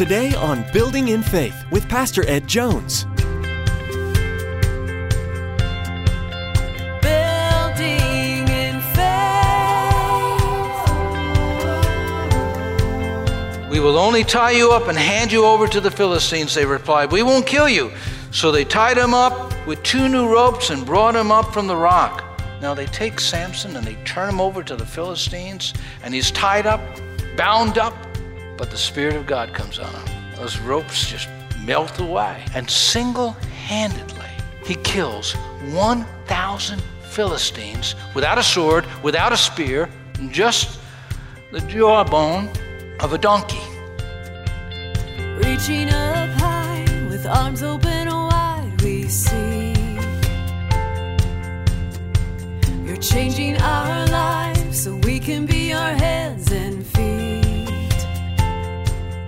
Today 0.00 0.32
on 0.34 0.64
Building 0.72 1.08
in 1.08 1.22
Faith 1.22 1.66
with 1.70 1.86
Pastor 1.86 2.26
Ed 2.26 2.46
Jones. 2.46 3.04
Building 7.02 8.48
in 8.48 8.80
faith. 8.94 9.10
We 13.68 13.78
will 13.78 13.98
only 13.98 14.24
tie 14.24 14.52
you 14.52 14.72
up 14.72 14.88
and 14.88 14.96
hand 14.96 15.30
you 15.30 15.44
over 15.44 15.68
to 15.68 15.82
the 15.82 15.90
Philistines, 15.90 16.54
they 16.54 16.64
replied. 16.64 17.12
We 17.12 17.22
won't 17.22 17.46
kill 17.46 17.68
you. 17.68 17.92
So 18.30 18.50
they 18.50 18.64
tied 18.64 18.96
him 18.96 19.12
up 19.12 19.52
with 19.66 19.82
two 19.82 20.08
new 20.08 20.32
ropes 20.32 20.70
and 20.70 20.86
brought 20.86 21.14
him 21.14 21.30
up 21.30 21.52
from 21.52 21.66
the 21.66 21.76
rock. 21.76 22.24
Now 22.62 22.72
they 22.72 22.86
take 22.86 23.20
Samson 23.20 23.76
and 23.76 23.86
they 23.86 23.96
turn 24.06 24.30
him 24.30 24.40
over 24.40 24.62
to 24.62 24.76
the 24.76 24.86
Philistines, 24.86 25.74
and 26.02 26.14
he's 26.14 26.30
tied 26.30 26.64
up, 26.64 26.80
bound 27.36 27.76
up, 27.76 27.94
but 28.60 28.70
the 28.70 28.76
Spirit 28.76 29.16
of 29.16 29.24
God 29.24 29.54
comes 29.54 29.78
on 29.78 29.90
him. 29.90 30.34
Those 30.36 30.58
ropes 30.58 31.10
just 31.10 31.30
melt 31.64 31.98
away. 31.98 32.44
And 32.54 32.70
single 32.70 33.30
handedly, 33.64 34.28
he 34.66 34.74
kills 34.74 35.32
1,000 35.72 36.82
Philistines 37.00 37.94
without 38.14 38.36
a 38.36 38.42
sword, 38.42 38.84
without 39.02 39.32
a 39.32 39.36
spear, 39.38 39.88
just 40.28 40.78
the 41.52 41.60
jawbone 41.62 42.50
of 43.00 43.14
a 43.14 43.18
donkey. 43.18 43.64
Reaching 45.42 45.88
up 45.88 46.28
high 46.38 46.84
with 47.08 47.24
arms 47.24 47.62
open 47.62 48.08
wide, 48.08 48.78
we 48.82 49.04
see. 49.08 49.72
You're 52.84 52.98
changing 52.98 53.56
our 53.56 53.79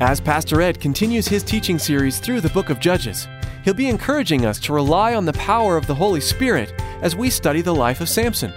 As 0.03 0.21
Pastor 0.21 0.61
Ed 0.61 0.81
continues 0.81 1.29
his 1.29 1.45
teaching 1.45 1.79
series 1.79 2.19
through 2.19 2.41
the 2.41 2.49
book 2.49 2.71
of 2.71 2.81
Judges, 2.81 3.29
he'll 3.63 3.73
be 3.73 3.89
encouraging 3.89 4.45
us 4.45 4.59
to 4.59 4.73
rely 4.73 5.15
on 5.15 5.25
the 5.25 5.33
power 5.35 5.77
of 5.77 5.87
the 5.87 5.95
Holy 5.95 6.21
Spirit 6.21 6.75
as 7.03 7.15
we 7.15 7.31
study 7.31 7.61
the 7.61 7.73
life 7.73 8.01
of 8.01 8.09
Samson. 8.09 8.53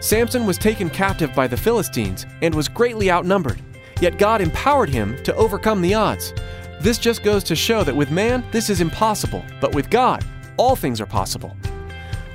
Samson 0.00 0.46
was 0.46 0.56
taken 0.56 0.88
captive 0.88 1.34
by 1.34 1.48
the 1.48 1.56
Philistines 1.56 2.24
and 2.40 2.54
was 2.54 2.66
greatly 2.66 3.10
outnumbered, 3.10 3.60
yet 4.00 4.16
God 4.16 4.40
empowered 4.40 4.88
him 4.88 5.22
to 5.24 5.34
overcome 5.34 5.82
the 5.82 5.92
odds. 5.92 6.32
This 6.80 6.96
just 6.96 7.22
goes 7.22 7.44
to 7.44 7.54
show 7.54 7.84
that 7.84 7.94
with 7.94 8.10
man, 8.10 8.42
this 8.50 8.70
is 8.70 8.80
impossible, 8.80 9.44
but 9.60 9.74
with 9.74 9.90
God, 9.90 10.24
all 10.56 10.76
things 10.76 10.98
are 10.98 11.06
possible. 11.06 11.54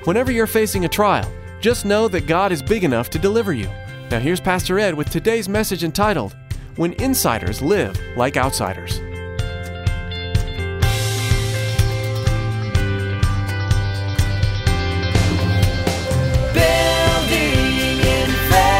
Whenever 0.04 0.30
you're 0.30 0.46
facing 0.46 0.84
a 0.84 0.88
trial, 0.88 1.28
just 1.60 1.84
know 1.84 2.06
that 2.06 2.28
God 2.28 2.52
is 2.52 2.62
big 2.62 2.84
enough 2.84 3.10
to 3.10 3.18
deliver 3.18 3.52
you. 3.52 3.68
Now, 4.08 4.20
here's 4.20 4.40
Pastor 4.40 4.78
Ed 4.78 4.94
with 4.94 5.10
today's 5.10 5.48
message 5.48 5.82
entitled, 5.82 6.36
When 6.76 6.94
Insiders 6.94 7.60
Live 7.60 8.00
Like 8.16 8.38
Outsiders. 8.38 8.98
Building 16.54 17.98
in 18.00 18.30
faith. 18.50 18.72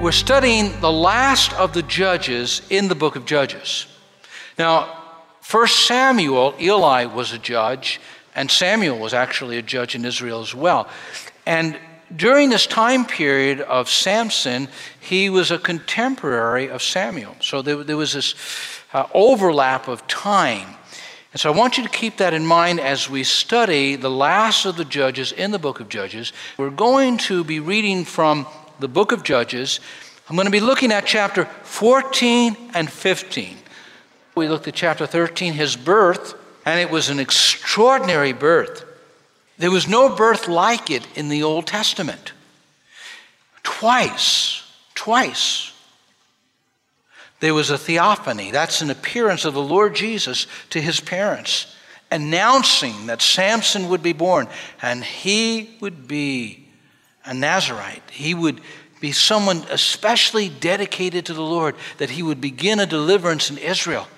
We're 0.00 0.12
studying 0.12 0.80
the 0.80 0.90
last 0.90 1.52
of 1.54 1.74
the 1.74 1.82
judges 1.82 2.62
in 2.70 2.88
the 2.88 2.94
book 2.94 3.16
of 3.16 3.26
Judges. 3.26 3.86
Now, 4.58 4.96
First 5.42 5.86
Samuel, 5.86 6.54
Eli 6.58 7.04
was 7.04 7.32
a 7.32 7.38
judge, 7.38 8.00
and 8.34 8.50
Samuel 8.50 8.98
was 8.98 9.12
actually 9.12 9.58
a 9.58 9.62
judge 9.62 9.94
in 9.94 10.06
Israel 10.06 10.40
as 10.40 10.54
well. 10.54 10.88
And 11.44 11.76
during 12.14 12.50
this 12.50 12.66
time 12.66 13.04
period 13.04 13.60
of 13.60 13.88
Samson, 13.88 14.68
he 15.00 15.30
was 15.30 15.50
a 15.50 15.58
contemporary 15.58 16.68
of 16.68 16.82
Samuel. 16.82 17.36
So 17.40 17.62
there, 17.62 17.82
there 17.84 17.96
was 17.96 18.12
this 18.14 18.34
uh, 18.92 19.06
overlap 19.14 19.88
of 19.88 20.06
time. 20.06 20.76
And 21.32 21.40
so 21.40 21.52
I 21.52 21.56
want 21.56 21.78
you 21.78 21.84
to 21.84 21.88
keep 21.88 22.16
that 22.16 22.34
in 22.34 22.44
mind 22.44 22.80
as 22.80 23.08
we 23.08 23.22
study 23.22 23.94
the 23.94 24.10
last 24.10 24.64
of 24.64 24.76
the 24.76 24.84
judges 24.84 25.30
in 25.30 25.52
the 25.52 25.60
book 25.60 25.78
of 25.78 25.88
Judges. 25.88 26.32
We're 26.58 26.70
going 26.70 27.18
to 27.18 27.44
be 27.44 27.60
reading 27.60 28.04
from 28.04 28.46
the 28.80 28.88
book 28.88 29.12
of 29.12 29.22
Judges. 29.22 29.78
I'm 30.28 30.34
going 30.34 30.46
to 30.46 30.52
be 30.52 30.60
looking 30.60 30.90
at 30.90 31.06
chapter 31.06 31.44
14 31.44 32.56
and 32.74 32.90
15. 32.90 33.56
We 34.34 34.48
looked 34.48 34.66
at 34.66 34.74
chapter 34.74 35.06
13, 35.06 35.52
his 35.52 35.76
birth, 35.76 36.34
and 36.64 36.80
it 36.80 36.90
was 36.90 37.10
an 37.10 37.20
extraordinary 37.20 38.32
birth. 38.32 38.84
There 39.60 39.70
was 39.70 39.86
no 39.86 40.08
birth 40.08 40.48
like 40.48 40.88
it 40.88 41.06
in 41.14 41.28
the 41.28 41.42
Old 41.42 41.66
Testament. 41.66 42.32
Twice, 43.62 44.62
twice, 44.94 45.74
there 47.40 47.52
was 47.52 47.68
a 47.68 47.76
theophany. 47.76 48.52
That's 48.52 48.80
an 48.80 48.88
appearance 48.88 49.44
of 49.44 49.52
the 49.52 49.60
Lord 49.60 49.94
Jesus 49.94 50.46
to 50.70 50.80
his 50.80 50.98
parents, 50.98 51.76
announcing 52.10 53.08
that 53.08 53.20
Samson 53.20 53.90
would 53.90 54.02
be 54.02 54.14
born 54.14 54.48
and 54.80 55.04
he 55.04 55.76
would 55.80 56.08
be 56.08 56.66
a 57.26 57.34
Nazarite. 57.34 58.02
He 58.10 58.32
would 58.32 58.62
be 58.98 59.12
someone 59.12 59.66
especially 59.70 60.48
dedicated 60.48 61.26
to 61.26 61.34
the 61.34 61.42
Lord, 61.42 61.74
that 61.98 62.08
he 62.08 62.22
would 62.22 62.40
begin 62.40 62.80
a 62.80 62.86
deliverance 62.86 63.50
in 63.50 63.58
Israel. 63.58 64.08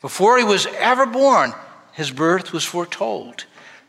Before 0.00 0.38
he 0.38 0.44
was 0.44 0.66
ever 0.78 1.06
born, 1.06 1.54
his 1.92 2.12
birth 2.12 2.52
was 2.52 2.64
foretold 2.64 3.46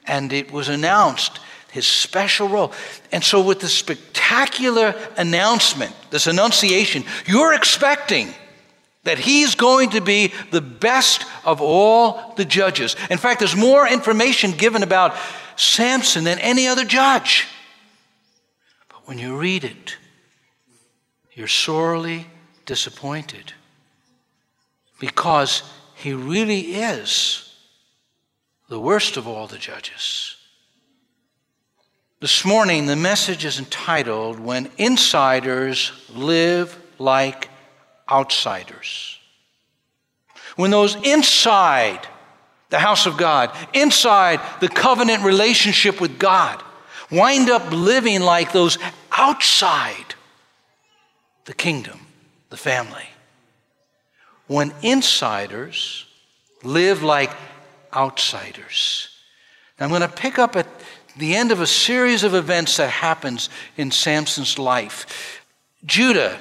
and 0.08 0.32
it 0.32 0.52
was 0.52 0.70
announced 0.70 1.40
his 1.72 1.86
special 1.86 2.48
role. 2.48 2.72
And 3.12 3.24
so, 3.24 3.42
with 3.42 3.60
the 3.60 3.68
spectacular 3.68 4.96
announcement, 5.18 5.94
this 6.10 6.28
annunciation, 6.28 7.04
you're 7.26 7.54
expecting 7.54 8.34
that 9.04 9.20
he's 9.20 9.56
going 9.56 9.92
to 9.92 10.02
be 10.02 10.34
the 10.52 10.62
best 10.62 11.26
of 11.44 11.62
all 11.62 12.34
the 12.38 12.46
judges. 12.46 12.96
In 13.10 13.18
fact, 13.18 13.40
there's 13.40 13.56
more 13.56 13.88
information 13.88 14.52
given 14.52 14.84
about 14.84 15.16
Samson 15.58 16.24
than 16.24 16.40
any 16.40 16.68
other 16.68 16.86
judge. 16.86 17.48
But 18.90 19.08
when 19.08 19.20
you 19.20 19.38
read 19.38 19.64
it, 19.64 19.98
you're 21.34 21.48
sorely 21.48 22.26
disappointed 22.66 23.54
because 25.00 25.62
he 25.96 26.14
really 26.14 26.76
is 26.76 27.55
the 28.68 28.80
worst 28.80 29.18
of 29.18 29.28
all 29.28 29.48
the 29.48 29.58
judges. 29.58 30.36
This 32.20 32.46
morning, 32.46 32.86
the 32.86 32.96
message 32.96 33.46
is 33.46 33.60
entitled 33.60 34.40
When 34.40 34.72
Insiders 34.78 35.92
Live 36.16 36.78
Like 36.98 37.50
Outsiders. 38.10 39.20
When 40.56 40.72
those 40.72 40.96
inside 40.96 42.08
the 42.70 42.80
house 42.80 43.06
of 43.06 43.18
God, 43.18 43.56
inside 43.74 44.40
the 44.62 44.70
covenant 44.70 45.24
relationship 45.24 46.02
with 46.02 46.18
God, 46.18 46.64
wind 47.12 47.50
up 47.50 47.72
living 47.72 48.22
like 48.22 48.52
those 48.52 48.80
outside 49.12 50.16
the 51.46 51.54
kingdom, 51.54 52.00
the 52.50 52.58
family. 52.58 53.08
When 54.48 54.74
insiders 54.82 56.06
live 56.64 57.04
like 57.04 57.32
outsiders. 57.96 59.10
I'm 59.80 59.90
going 59.90 60.02
to 60.02 60.08
pick 60.08 60.40
up 60.40 60.56
at 60.56 60.68
the 61.18 61.36
end 61.36 61.52
of 61.52 61.62
a 61.62 61.68
series 61.68 62.24
of 62.24 62.34
events 62.34 62.78
that 62.78 62.90
happens 62.90 63.50
in 63.78 63.92
Samson's 63.92 64.60
life. 64.60 65.42
Judah, 65.86 66.40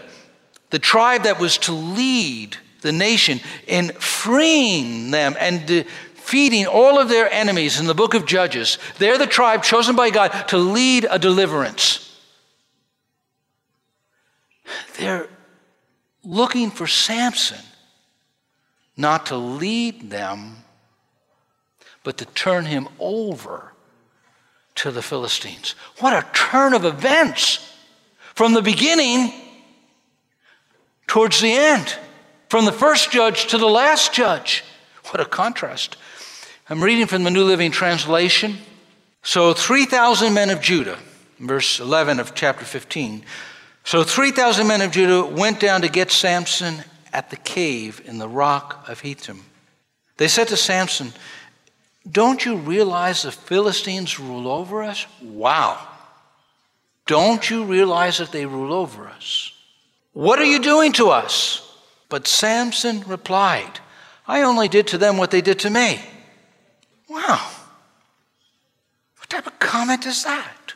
the 0.70 0.78
tribe 0.78 1.24
that 1.24 1.38
was 1.38 1.58
to 1.58 1.72
lead 1.72 2.56
the 2.80 2.92
nation 2.92 3.40
in 3.66 3.88
freeing 3.92 5.10
them 5.10 5.36
and 5.38 5.66
defeating 5.66 6.66
all 6.66 6.98
of 6.98 7.08
their 7.08 7.32
enemies 7.32 7.78
in 7.80 7.86
the 7.86 7.94
book 7.94 8.14
of 8.14 8.26
Judges, 8.26 8.78
they're 8.98 9.18
the 9.18 9.26
tribe 9.26 9.62
chosen 9.62 9.96
by 9.96 10.10
God 10.10 10.30
to 10.48 10.58
lead 10.58 11.06
a 11.08 11.18
deliverance. 11.18 12.00
They're 14.98 15.28
looking 16.22 16.70
for 16.70 16.86
Samson 16.86 17.60
not 18.96 19.26
to 19.26 19.36
lead 19.36 20.10
them 20.10 20.63
but 22.04 22.18
to 22.18 22.26
turn 22.26 22.66
him 22.66 22.88
over 23.00 23.72
to 24.76 24.92
the 24.92 25.02
Philistines. 25.02 25.74
What 25.98 26.12
a 26.12 26.26
turn 26.32 26.74
of 26.74 26.84
events 26.84 27.72
from 28.34 28.52
the 28.52 28.62
beginning 28.62 29.32
towards 31.06 31.40
the 31.40 31.52
end, 31.52 31.96
from 32.48 32.64
the 32.64 32.72
first 32.72 33.10
judge 33.10 33.46
to 33.48 33.58
the 33.58 33.66
last 33.66 34.12
judge. 34.12 34.64
What 35.10 35.20
a 35.20 35.24
contrast. 35.24 35.96
I'm 36.68 36.82
reading 36.82 37.06
from 37.06 37.24
the 37.24 37.30
New 37.30 37.44
Living 37.44 37.70
Translation. 37.70 38.58
So 39.22 39.54
3,000 39.54 40.34
men 40.34 40.50
of 40.50 40.60
Judah, 40.60 40.98
verse 41.38 41.80
11 41.80 42.20
of 42.20 42.34
chapter 42.34 42.64
15. 42.64 43.24
So 43.84 44.02
3,000 44.02 44.66
men 44.66 44.80
of 44.80 44.90
Judah 44.90 45.24
went 45.24 45.60
down 45.60 45.82
to 45.82 45.88
get 45.88 46.10
Samson 46.10 46.84
at 47.12 47.30
the 47.30 47.36
cave 47.36 48.02
in 48.04 48.18
the 48.18 48.28
rock 48.28 48.88
of 48.88 49.02
Etam. 49.02 49.40
They 50.16 50.28
said 50.28 50.48
to 50.48 50.56
Samson, 50.56 51.12
don't 52.10 52.44
you 52.44 52.56
realize 52.56 53.22
the 53.22 53.32
Philistines 53.32 54.20
rule 54.20 54.48
over 54.48 54.82
us? 54.82 55.06
Wow. 55.22 55.88
Don't 57.06 57.48
you 57.48 57.64
realize 57.64 58.18
that 58.18 58.32
they 58.32 58.46
rule 58.46 58.72
over 58.72 59.08
us? 59.08 59.52
What 60.12 60.38
are 60.38 60.44
you 60.44 60.58
doing 60.58 60.92
to 60.92 61.08
us? 61.08 61.60
But 62.08 62.26
Samson 62.26 63.02
replied, 63.06 63.80
I 64.26 64.42
only 64.42 64.68
did 64.68 64.86
to 64.88 64.98
them 64.98 65.16
what 65.16 65.30
they 65.30 65.40
did 65.40 65.58
to 65.60 65.70
me. 65.70 66.00
Wow. 67.08 67.50
What 69.18 69.28
type 69.28 69.46
of 69.46 69.58
comment 69.58 70.06
is 70.06 70.24
that? 70.24 70.74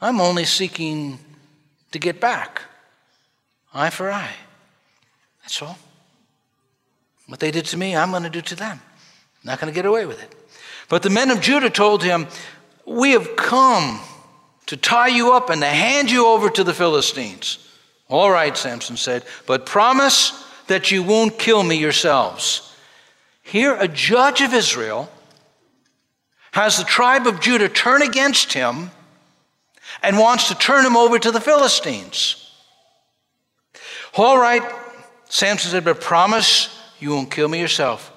I'm 0.00 0.20
only 0.20 0.44
seeking 0.44 1.18
to 1.92 1.98
get 1.98 2.20
back. 2.20 2.62
Eye 3.72 3.90
for 3.90 4.10
eye. 4.10 4.34
That's 5.42 5.60
all. 5.62 5.78
What 7.26 7.40
they 7.40 7.50
did 7.50 7.64
to 7.66 7.76
me, 7.76 7.96
I'm 7.96 8.10
going 8.10 8.22
to 8.22 8.30
do 8.30 8.40
to 8.42 8.54
them. 8.54 8.80
Not 9.44 9.60
going 9.60 9.72
to 9.72 9.74
get 9.74 9.86
away 9.86 10.06
with 10.06 10.22
it. 10.22 10.34
But 10.88 11.02
the 11.02 11.10
men 11.10 11.30
of 11.30 11.40
Judah 11.40 11.70
told 11.70 12.02
him, 12.02 12.26
We 12.86 13.12
have 13.12 13.36
come 13.36 14.00
to 14.66 14.76
tie 14.76 15.08
you 15.08 15.32
up 15.32 15.50
and 15.50 15.60
to 15.60 15.66
hand 15.66 16.10
you 16.10 16.26
over 16.26 16.48
to 16.50 16.64
the 16.64 16.74
Philistines. 16.74 17.58
All 18.08 18.30
right, 18.30 18.56
Samson 18.56 18.96
said, 18.96 19.24
but 19.46 19.66
promise 19.66 20.44
that 20.66 20.90
you 20.90 21.02
won't 21.02 21.38
kill 21.38 21.62
me 21.62 21.76
yourselves. 21.76 22.74
Here, 23.42 23.76
a 23.78 23.88
judge 23.88 24.40
of 24.40 24.54
Israel 24.54 25.10
has 26.52 26.78
the 26.78 26.84
tribe 26.84 27.26
of 27.26 27.40
Judah 27.40 27.68
turn 27.68 28.02
against 28.02 28.52
him 28.52 28.90
and 30.02 30.18
wants 30.18 30.48
to 30.48 30.54
turn 30.54 30.84
him 30.84 30.96
over 30.96 31.18
to 31.18 31.30
the 31.30 31.40
Philistines. 31.40 32.40
All 34.14 34.38
right, 34.38 34.62
Samson 35.28 35.70
said, 35.70 35.84
but 35.84 36.00
promise 36.00 36.78
you 37.00 37.10
won't 37.10 37.30
kill 37.30 37.48
me 37.48 37.60
yourself. 37.60 38.12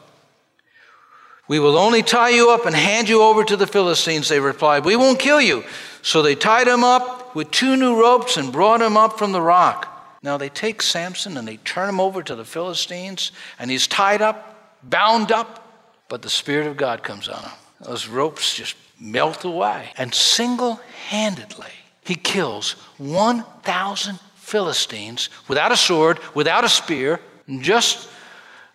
We 1.47 1.59
will 1.59 1.77
only 1.77 2.03
tie 2.03 2.29
you 2.29 2.51
up 2.51 2.65
and 2.65 2.75
hand 2.75 3.07
you 3.07 3.21
over 3.21 3.44
to 3.45 3.55
the 3.55 3.67
Philistines, 3.67 4.27
they 4.27 4.39
replied. 4.39 4.83
We 4.83 4.97
won't 4.97 5.19
kill 5.19 5.39
you. 5.39 5.63
So 6.01 6.21
they 6.21 6.35
tied 6.35 6.67
him 6.67 6.83
up 6.83 7.35
with 7.35 7.51
two 7.51 7.77
new 7.77 7.99
ropes 7.99 8.35
and 8.35 8.51
brought 8.51 8.81
him 8.81 8.97
up 8.97 9.17
from 9.17 9.31
the 9.31 9.41
rock. 9.41 9.94
Now 10.21 10.38
they 10.38 10.49
take 10.49 10.81
Samson 10.81 11.38
and 11.38 11.47
they 11.47 11.57
turn 11.57 11.88
him 11.88 11.99
over 12.01 12.21
to 12.21 12.35
the 12.35 12.44
Philistines, 12.44 13.31
and 13.59 13.71
he's 13.71 13.88
tied 13.88 14.21
up, 14.21 14.79
bound 14.83 15.31
up, 15.31 15.63
but 16.09 16.21
the 16.21 16.29
Spirit 16.29 16.67
of 16.67 16.75
God 16.75 17.03
comes 17.03 17.29
on 17.29 17.41
him. 17.41 17.51
Those 17.81 18.07
ropes 18.07 18.55
just 18.55 18.75
melt 18.99 19.45
away. 19.45 19.91
And 19.97 20.13
single 20.13 20.81
handedly, 21.07 21.71
he 22.03 22.15
kills 22.15 22.71
1,000 22.97 24.19
Philistines 24.35 25.29
without 25.47 25.71
a 25.71 25.77
sword, 25.77 26.19
without 26.33 26.63
a 26.63 26.69
spear, 26.69 27.21
just 27.59 28.09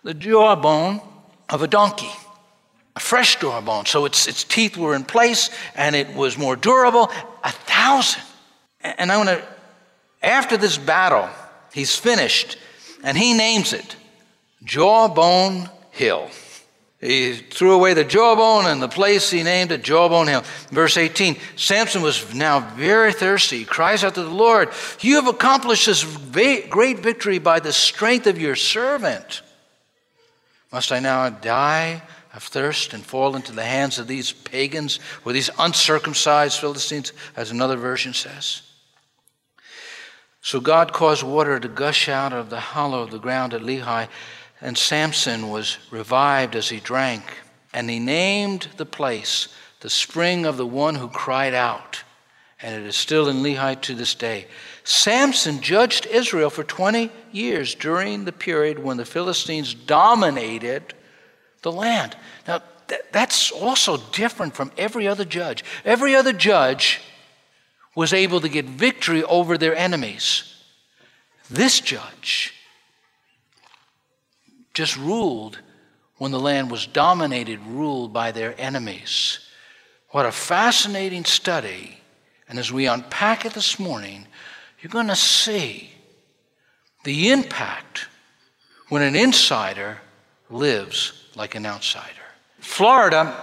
the 0.04 0.14
jawbone 0.14 1.00
of 1.50 1.62
a 1.62 1.66
donkey 1.66 2.12
a 2.94 3.00
fresh 3.00 3.39
jawbone. 3.41 3.87
So 3.87 4.05
its, 4.05 4.27
its 4.27 4.44
teeth 4.44 4.77
were 4.77 4.94
in 4.94 5.05
place 5.05 5.50
and 5.75 5.97
it 5.97 6.15
was 6.15 6.37
more 6.37 6.56
durable. 6.56 7.11
A 7.43 7.50
thousand. 7.50 8.23
And 8.83 9.11
I 9.11 9.17
want 9.17 9.29
to, 9.31 9.43
after 10.23 10.56
this 10.56 10.77
battle, 10.77 11.29
he's 11.73 11.97
finished 11.97 12.59
and 13.03 13.17
he 13.17 13.35
names 13.35 13.73
it 13.73 13.97
Jawbone 14.65 15.69
Hill. 15.91 16.29
He 17.00 17.35
threw 17.35 17.73
away 17.73 17.94
the 17.94 18.05
jawbone 18.05 18.67
and 18.67 18.81
the 18.81 18.89
place 18.89 19.29
he 19.29 19.43
named 19.43 19.73
it 19.73 19.83
Jawbone 19.83 20.29
Hill. 20.29 20.44
Verse 20.71 20.97
18 20.97 21.37
Samson 21.56 22.00
was 22.00 22.33
now 22.33 22.61
very 22.77 23.12
thirsty. 23.12 23.59
He 23.59 23.65
cries 23.65 24.05
out 24.05 24.15
to 24.15 24.23
the 24.23 24.31
Lord, 24.31 24.69
You 25.00 25.17
have 25.17 25.27
accomplished 25.27 25.87
this 25.87 26.05
great 26.05 27.00
victory 27.00 27.41
by 27.41 27.59
the 27.59 27.73
strength 27.73 28.29
of 28.29 28.41
your 28.41 28.55
servant. 28.55 29.43
Must 30.71 30.93
I 30.93 31.00
now 31.00 31.29
die 31.29 32.03
of 32.32 32.43
thirst 32.43 32.94
and 32.94 33.05
fall 33.05 33.37
into 33.37 33.52
the 33.52 33.64
hands 33.64 33.99
of 33.99 34.06
these 34.06 34.32
pagans 34.32 35.00
or 35.25 35.32
these 35.32 35.50
uncircumcised 35.58 36.58
Philistines, 36.58 37.12
as 37.37 37.50
another 37.50 37.76
version 37.76 38.14
says. 38.14 38.62
So 40.40 40.58
God 40.61 40.93
caused 40.93 41.23
water 41.23 41.61
to 41.61 41.69
gush 41.69 42.08
out 42.08 42.32
of 42.32 42.50
the 42.50 42.61
hollow 42.61 43.02
of 43.02 43.11
the 43.11 43.19
ground 43.19 43.55
at 43.55 43.61
Lehi, 43.61 44.08
and 44.61 44.76
Samson 44.76 45.50
was 45.50 45.79
revived 45.90 46.56
as 46.56 46.69
he 46.69 46.81
drank. 46.81 47.38
And 47.73 47.88
he 47.88 47.99
named 47.99 48.69
the 48.76 48.87
place 48.87 49.49
the 49.81 49.90
spring 49.90 50.44
of 50.44 50.56
the 50.56 50.67
one 50.67 50.94
who 50.94 51.08
cried 51.08 51.55
out. 51.55 52.02
And 52.61 52.81
it 52.81 52.87
is 52.87 52.96
still 52.96 53.29
in 53.29 53.38
Lehi 53.38 53.81
to 53.82 53.94
this 53.94 54.14
day. 54.14 54.46
Samson 54.84 55.61
judged 55.61 56.06
Israel 56.06 56.50
for 56.50 56.62
20 56.62 57.11
years 57.32 57.75
during 57.75 58.25
the 58.25 58.32
period 58.32 58.79
when 58.79 58.96
the 58.96 59.05
Philistines 59.05 59.75
dominated 59.75 60.94
the 61.62 61.73
land. 61.73 62.17
Now, 62.47 62.62
th- 62.88 63.00
that's 63.12 63.50
also 63.50 63.97
different 64.12 64.55
from 64.55 64.73
every 64.76 65.09
other 65.09 65.25
judge. 65.25 65.64
Every 65.85 66.14
other 66.14 66.32
judge 66.32 67.00
was 67.94 68.12
able 68.12 68.41
to 68.41 68.49
get 68.49 68.64
victory 68.64 69.23
over 69.25 69.59
their 69.59 69.75
enemies. 69.75 70.44
This 71.50 71.81
judge 71.81 72.55
just 74.75 74.97
ruled 74.97 75.59
when 76.17 76.32
the 76.32 76.41
land 76.41 76.70
was 76.70 76.87
dominated, 76.87 77.61
ruled 77.67 78.12
by 78.12 78.32
their 78.32 78.55
enemies. 78.58 79.41
What 80.11 80.26
a 80.26 80.32
fascinating 80.32 81.25
study. 81.25 81.99
And 82.49 82.58
as 82.58 82.73
we 82.73 82.87
unpack 82.87 83.44
it 83.44 83.55
this 83.55 83.79
morning, 83.79 84.26
you're 84.81 84.91
going 84.91 85.08
to 85.08 85.17
see 85.17 85.91
the 87.05 87.31
impact 87.31 88.06
when 88.88 89.03
an 89.03 89.17
insider 89.17 89.99
lives 90.50 91.21
like 91.34 91.55
an 91.55 91.67
outsider. 91.67 92.06
Florida, 92.61 93.34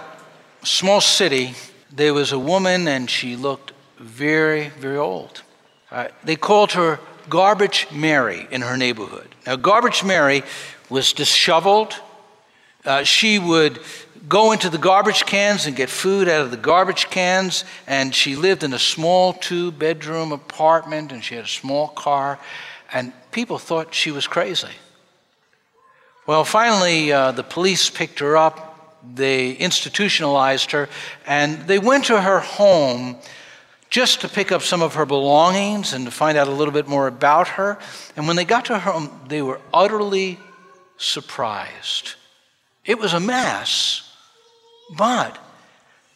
small 0.62 1.00
city, 1.00 1.54
there 1.92 2.14
was 2.14 2.32
a 2.32 2.38
woman 2.38 2.88
and 2.88 3.10
she 3.10 3.36
looked 3.36 3.72
very, 3.98 4.68
very 4.68 4.96
old. 4.96 5.42
Uh, 5.90 6.08
they 6.24 6.36
called 6.36 6.72
her 6.72 7.00
Garbage 7.28 7.86
Mary 7.92 8.46
in 8.50 8.62
her 8.62 8.76
neighborhood. 8.76 9.34
Now, 9.46 9.56
Garbage 9.56 10.04
Mary 10.04 10.42
was 10.88 11.12
disheveled. 11.12 11.94
Uh, 12.84 13.02
she 13.04 13.38
would 13.38 13.78
go 14.28 14.52
into 14.52 14.68
the 14.68 14.78
garbage 14.78 15.24
cans 15.26 15.66
and 15.66 15.74
get 15.76 15.88
food 15.88 16.28
out 16.28 16.42
of 16.42 16.50
the 16.50 16.56
garbage 16.56 17.08
cans, 17.10 17.64
and 17.86 18.14
she 18.14 18.36
lived 18.36 18.62
in 18.62 18.72
a 18.72 18.78
small 18.78 19.32
two 19.32 19.72
bedroom 19.72 20.32
apartment 20.32 21.12
and 21.12 21.24
she 21.24 21.34
had 21.34 21.44
a 21.44 21.48
small 21.48 21.88
car, 21.88 22.38
and 22.92 23.12
people 23.32 23.58
thought 23.58 23.94
she 23.94 24.10
was 24.10 24.26
crazy. 24.26 24.68
Well, 26.26 26.44
finally, 26.44 27.12
uh, 27.12 27.32
the 27.32 27.42
police 27.42 27.90
picked 27.90 28.20
her 28.20 28.36
up, 28.36 28.98
they 29.14 29.52
institutionalized 29.52 30.72
her, 30.72 30.88
and 31.26 31.66
they 31.66 31.78
went 31.78 32.06
to 32.06 32.20
her 32.20 32.40
home 32.40 33.16
just 33.88 34.20
to 34.20 34.28
pick 34.28 34.52
up 34.52 34.62
some 34.62 34.82
of 34.82 34.94
her 34.94 35.06
belongings 35.06 35.92
and 35.92 36.04
to 36.04 36.10
find 36.10 36.38
out 36.38 36.46
a 36.46 36.52
little 36.52 36.72
bit 36.72 36.86
more 36.86 37.08
about 37.08 37.48
her. 37.48 37.78
And 38.16 38.26
when 38.26 38.36
they 38.36 38.44
got 38.44 38.66
to 38.66 38.78
her 38.78 38.92
home, 38.92 39.10
they 39.28 39.42
were 39.42 39.60
utterly 39.74 40.38
surprised. 40.96 42.14
It 42.84 42.98
was 42.98 43.12
a 43.12 43.20
mess, 43.20 44.08
but 44.96 45.38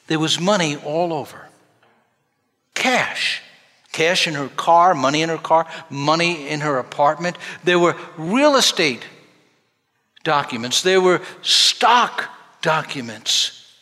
there 0.07 0.21
was 0.21 0.38
money 0.38 0.76
all 0.76 1.12
over 1.12 1.49
cash. 2.75 3.40
Cash 3.93 4.26
in 4.26 4.35
her 4.35 4.49
car, 4.49 4.93
money 4.93 5.23
in 5.23 5.28
her 5.28 5.38
car, 5.38 5.67
money 5.88 6.49
in 6.49 6.61
her 6.61 6.78
apartment. 6.78 7.37
There 7.62 7.78
were 7.78 7.97
real 8.19 8.57
estate 8.57 9.02
documents, 10.25 10.83
they 10.83 10.99
were 10.99 11.21
stock 11.43 12.31
documents. 12.62 13.73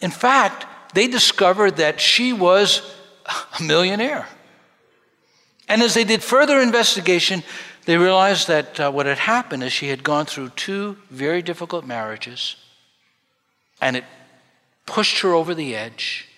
In 0.00 0.10
fact, 0.10 0.66
they 0.94 1.06
discovered 1.06 1.76
that 1.76 2.00
she 2.00 2.32
was 2.32 2.82
a 3.58 3.62
millionaire. 3.62 4.26
And 5.68 5.82
as 5.82 5.94
they 5.94 6.04
did 6.04 6.22
further 6.22 6.60
investigation, 6.60 7.42
they 7.86 7.96
realized 7.96 8.48
that 8.48 8.80
uh, 8.80 8.90
what 8.90 9.06
had 9.06 9.18
happened 9.18 9.62
is 9.62 9.72
she 9.72 9.88
had 9.88 10.02
gone 10.02 10.26
through 10.26 10.50
two 10.50 10.96
very 11.10 11.42
difficult 11.42 11.86
marriages, 11.86 12.56
and 13.80 13.96
it 13.96 14.04
pushed 14.86 15.20
her 15.20 15.32
over 15.32 15.54
the 15.54 15.74
edge, 15.76 16.28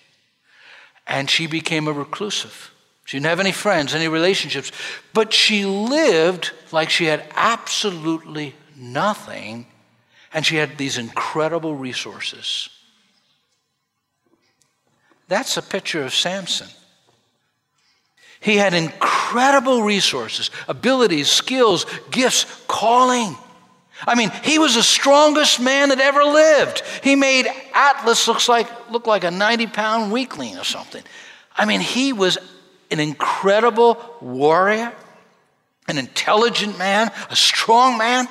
and 1.05 1.29
she 1.29 1.47
became 1.47 1.87
a 1.87 1.93
reclusive. 1.93 2.71
She 3.05 3.17
didn't 3.17 3.27
have 3.27 3.39
any 3.39 3.53
friends, 3.53 3.95
any 3.95 4.09
relationships, 4.09 4.71
but 5.13 5.33
she 5.33 5.65
lived 5.65 6.51
like 6.73 6.89
she 6.89 7.05
had 7.05 7.23
absolutely 7.35 8.53
nothing, 8.77 9.65
and 10.33 10.45
she 10.45 10.55
had 10.55 10.77
these 10.77 10.97
incredible 10.97 11.75
resources. 11.75 12.69
That's 15.27 15.57
a 15.57 15.61
picture 15.61 16.03
of 16.03 16.13
Samson. 16.13 16.67
He 18.39 18.55
had 18.57 18.73
incredible 18.73 19.83
resources, 19.83 20.51
abilities, 20.67 21.27
skills, 21.27 21.85
gifts, 22.11 22.45
calling. 22.67 23.35
I 24.05 24.15
mean, 24.15 24.31
he 24.43 24.59
was 24.59 24.75
the 24.75 24.83
strongest 24.83 25.59
man 25.59 25.89
that 25.89 25.99
ever 25.99 26.23
lived. 26.23 26.83
He 27.03 27.15
made 27.15 27.47
Atlas 27.73 28.27
looks 28.27 28.47
like, 28.47 28.67
look 28.91 29.07
like 29.07 29.23
a 29.23 29.31
90 29.31 29.67
pound 29.67 30.11
weakling 30.11 30.57
or 30.57 30.63
something. 30.63 31.03
I 31.55 31.65
mean, 31.65 31.81
he 31.81 32.13
was 32.13 32.37
an 32.91 32.99
incredible 32.99 33.99
warrior, 34.21 34.93
an 35.87 35.97
intelligent 35.97 36.77
man, 36.77 37.11
a 37.29 37.35
strong 37.35 37.97
man. 37.97 38.27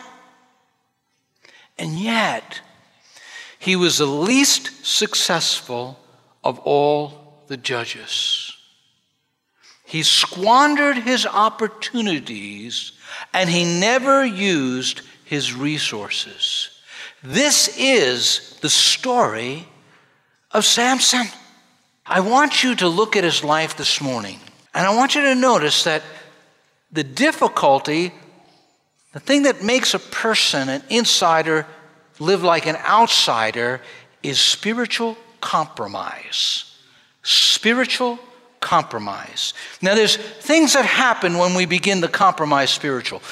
And 1.79 1.99
yet, 1.99 2.61
he 3.59 3.77
was 3.77 3.99
the 3.99 4.07
least 4.07 4.87
successful 4.87 5.99
of 6.43 6.59
all 6.61 7.45
the 7.49 7.57
judges. 7.57 8.57
He 9.85 10.03
squandered 10.03 10.97
his 10.99 11.27
opportunities 11.27 12.93
and 13.33 13.49
he 13.49 13.81
never 13.81 14.25
used 14.25 15.03
his 15.25 15.55
resources. 15.55 16.71
This 17.23 17.77
is 17.79 18.59
the 18.61 18.71
story 18.71 19.67
of 20.51 20.65
Samson. 20.65 21.27
I 22.05 22.21
want 22.21 22.63
you 22.63 22.75
to 22.77 22.89
look 22.89 23.17
at 23.17 23.25
his 23.25 23.43
life 23.43 23.77
this 23.77 24.01
morning, 24.01 24.39
and 24.73 24.87
I 24.87 24.95
want 24.95 25.17
you 25.17 25.23
to 25.23 25.35
notice 25.35 25.85
that 25.85 26.03
the 26.93 27.03
difficulty, 27.03 28.13
the 29.17 29.21
thing 29.21 29.45
that 29.45 29.63
makes 29.63 29.95
a 29.95 29.99
person, 29.99 30.69
an 30.69 30.83
insider, 30.91 31.67
live 32.19 32.43
like 32.43 32.67
an 32.67 32.77
outsider, 32.77 33.81
is 34.23 34.39
spiritual 34.39 35.17
compromise. 35.41 36.77
Spiritual 37.23 38.19
compromise. 38.61 39.55
Now, 39.81 39.95
there's 39.95 40.17
things 40.17 40.75
that 40.75 40.85
happen 40.85 41.39
when 41.39 41.55
we 41.55 41.65
begin 41.65 42.03
to 42.03 42.09
compromise 42.09 42.69
spiritual, 42.69 43.23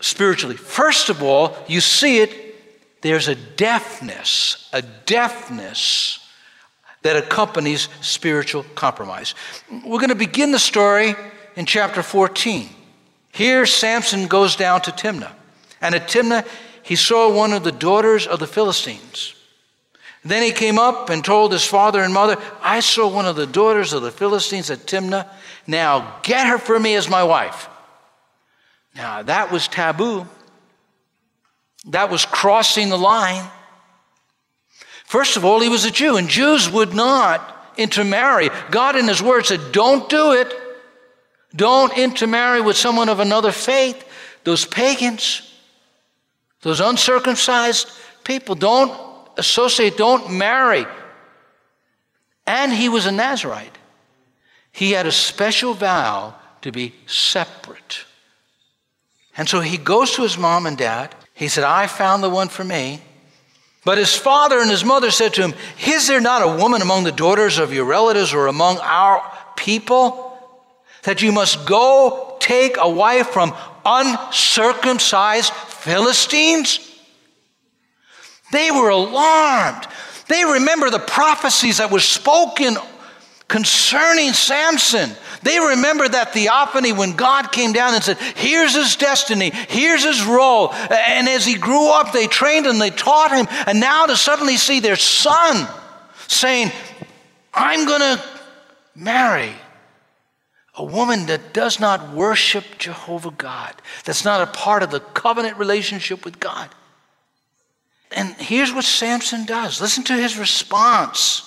spiritually. 0.00 0.56
First 0.56 1.10
of 1.10 1.22
all, 1.22 1.54
you 1.68 1.82
see 1.82 2.20
it, 2.20 3.02
there's 3.02 3.28
a 3.28 3.34
deafness, 3.34 4.70
a 4.72 4.80
deafness 4.80 6.26
that 7.02 7.16
accompanies 7.16 7.90
spiritual 8.00 8.64
compromise. 8.74 9.34
We're 9.70 9.98
going 9.98 10.08
to 10.08 10.14
begin 10.14 10.52
the 10.52 10.58
story 10.58 11.14
in 11.54 11.66
chapter 11.66 12.02
14. 12.02 12.70
Here, 13.32 13.66
Samson 13.66 14.26
goes 14.26 14.56
down 14.56 14.82
to 14.82 14.90
Timnah. 14.90 15.32
And 15.80 15.94
at 15.94 16.08
Timnah, 16.08 16.46
he 16.82 16.96
saw 16.96 17.32
one 17.32 17.52
of 17.52 17.64
the 17.64 17.72
daughters 17.72 18.26
of 18.26 18.40
the 18.40 18.46
Philistines. 18.46 19.34
Then 20.24 20.42
he 20.42 20.50
came 20.50 20.78
up 20.78 21.10
and 21.10 21.24
told 21.24 21.52
his 21.52 21.64
father 21.64 22.02
and 22.02 22.12
mother, 22.12 22.36
I 22.60 22.80
saw 22.80 23.08
one 23.08 23.26
of 23.26 23.36
the 23.36 23.46
daughters 23.46 23.92
of 23.92 24.02
the 24.02 24.10
Philistines 24.10 24.70
at 24.70 24.80
Timnah. 24.80 25.28
Now 25.66 26.18
get 26.22 26.46
her 26.46 26.58
for 26.58 26.78
me 26.78 26.94
as 26.96 27.08
my 27.08 27.22
wife. 27.22 27.68
Now 28.94 29.22
that 29.22 29.52
was 29.52 29.68
taboo. 29.68 30.26
That 31.86 32.10
was 32.10 32.26
crossing 32.26 32.88
the 32.88 32.98
line. 32.98 33.48
First 35.04 35.36
of 35.36 35.44
all, 35.44 35.60
he 35.60 35.70
was 35.70 35.84
a 35.86 35.90
Jew, 35.90 36.16
and 36.16 36.28
Jews 36.28 36.68
would 36.68 36.92
not 36.92 37.72
intermarry. 37.78 38.50
God, 38.70 38.96
in 38.96 39.08
His 39.08 39.22
Word, 39.22 39.46
said, 39.46 39.72
Don't 39.72 40.08
do 40.10 40.32
it. 40.32 40.52
Don't 41.54 41.96
intermarry 41.96 42.60
with 42.60 42.76
someone 42.76 43.08
of 43.08 43.20
another 43.20 43.52
faith. 43.52 44.04
Those 44.44 44.64
pagans, 44.64 45.42
those 46.62 46.80
uncircumcised 46.80 47.90
people, 48.24 48.54
don't 48.54 48.92
associate, 49.36 49.96
don't 49.96 50.32
marry. 50.32 50.86
And 52.46 52.72
he 52.72 52.88
was 52.88 53.06
a 53.06 53.12
Nazarite. 53.12 53.76
He 54.72 54.92
had 54.92 55.06
a 55.06 55.12
special 55.12 55.74
vow 55.74 56.34
to 56.62 56.72
be 56.72 56.94
separate. 57.06 58.04
And 59.36 59.48
so 59.48 59.60
he 59.60 59.78
goes 59.78 60.12
to 60.12 60.22
his 60.22 60.36
mom 60.36 60.66
and 60.66 60.76
dad. 60.76 61.14
He 61.32 61.48
said, 61.48 61.64
I 61.64 61.86
found 61.86 62.22
the 62.22 62.30
one 62.30 62.48
for 62.48 62.64
me. 62.64 63.00
But 63.84 63.98
his 63.98 64.14
father 64.14 64.60
and 64.60 64.70
his 64.70 64.84
mother 64.84 65.10
said 65.10 65.34
to 65.34 65.42
him, 65.42 65.54
Is 65.86 66.08
there 66.08 66.20
not 66.20 66.42
a 66.42 66.60
woman 66.60 66.82
among 66.82 67.04
the 67.04 67.12
daughters 67.12 67.58
of 67.58 67.72
your 67.72 67.84
relatives 67.84 68.34
or 68.34 68.48
among 68.48 68.78
our 68.78 69.22
people 69.56 70.27
that 71.08 71.22
you 71.22 71.32
must 71.32 71.64
go 71.64 72.36
take 72.38 72.76
a 72.78 72.88
wife 72.88 73.28
from 73.28 73.54
uncircumcised 73.82 75.50
Philistines? 75.54 76.80
They 78.52 78.70
were 78.70 78.90
alarmed. 78.90 79.86
They 80.28 80.44
remember 80.44 80.90
the 80.90 80.98
prophecies 80.98 81.78
that 81.78 81.90
were 81.90 82.00
spoken 82.00 82.76
concerning 83.48 84.34
Samson. 84.34 85.10
They 85.42 85.58
remember 85.58 86.06
that 86.06 86.34
theophany 86.34 86.92
when 86.92 87.16
God 87.16 87.52
came 87.52 87.72
down 87.72 87.94
and 87.94 88.04
said, 88.04 88.18
Here's 88.18 88.74
his 88.74 88.96
destiny, 88.96 89.50
here's 89.50 90.04
his 90.04 90.22
role. 90.26 90.74
And 90.74 91.26
as 91.26 91.46
he 91.46 91.54
grew 91.54 91.90
up, 91.90 92.12
they 92.12 92.26
trained 92.26 92.66
him, 92.66 92.78
they 92.78 92.90
taught 92.90 93.30
him. 93.30 93.46
And 93.66 93.80
now 93.80 94.04
to 94.04 94.14
suddenly 94.14 94.58
see 94.58 94.80
their 94.80 94.96
son 94.96 95.66
saying, 96.26 96.70
I'm 97.54 97.86
going 97.86 98.18
to 98.18 98.22
marry 98.94 99.54
a 100.78 100.84
woman 100.84 101.26
that 101.26 101.52
does 101.52 101.80
not 101.80 102.14
worship 102.14 102.64
Jehovah 102.78 103.32
God, 103.32 103.74
that's 104.04 104.24
not 104.24 104.40
a 104.40 104.52
part 104.52 104.84
of 104.84 104.92
the 104.92 105.00
covenant 105.00 105.58
relationship 105.58 106.24
with 106.24 106.38
God. 106.38 106.70
And 108.12 108.34
here's 108.36 108.72
what 108.72 108.84
Samson 108.84 109.44
does 109.44 109.80
listen 109.80 110.04
to 110.04 110.14
his 110.14 110.38
response 110.38 111.42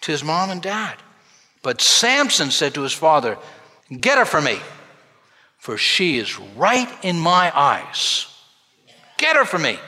to 0.00 0.12
his 0.12 0.24
mom 0.24 0.48
and 0.48 0.62
dad. 0.62 0.96
But 1.62 1.82
Samson 1.82 2.50
said 2.50 2.72
to 2.74 2.82
his 2.82 2.92
father, 2.94 3.36
Get 3.90 4.16
her 4.16 4.24
for 4.24 4.40
me, 4.40 4.58
for 5.58 5.76
she 5.76 6.16
is 6.16 6.38
right 6.56 6.88
in 7.04 7.18
my 7.18 7.52
eyes. 7.54 8.26
Get 9.18 9.36
her 9.36 9.44
for 9.44 9.58
me. 9.58 9.78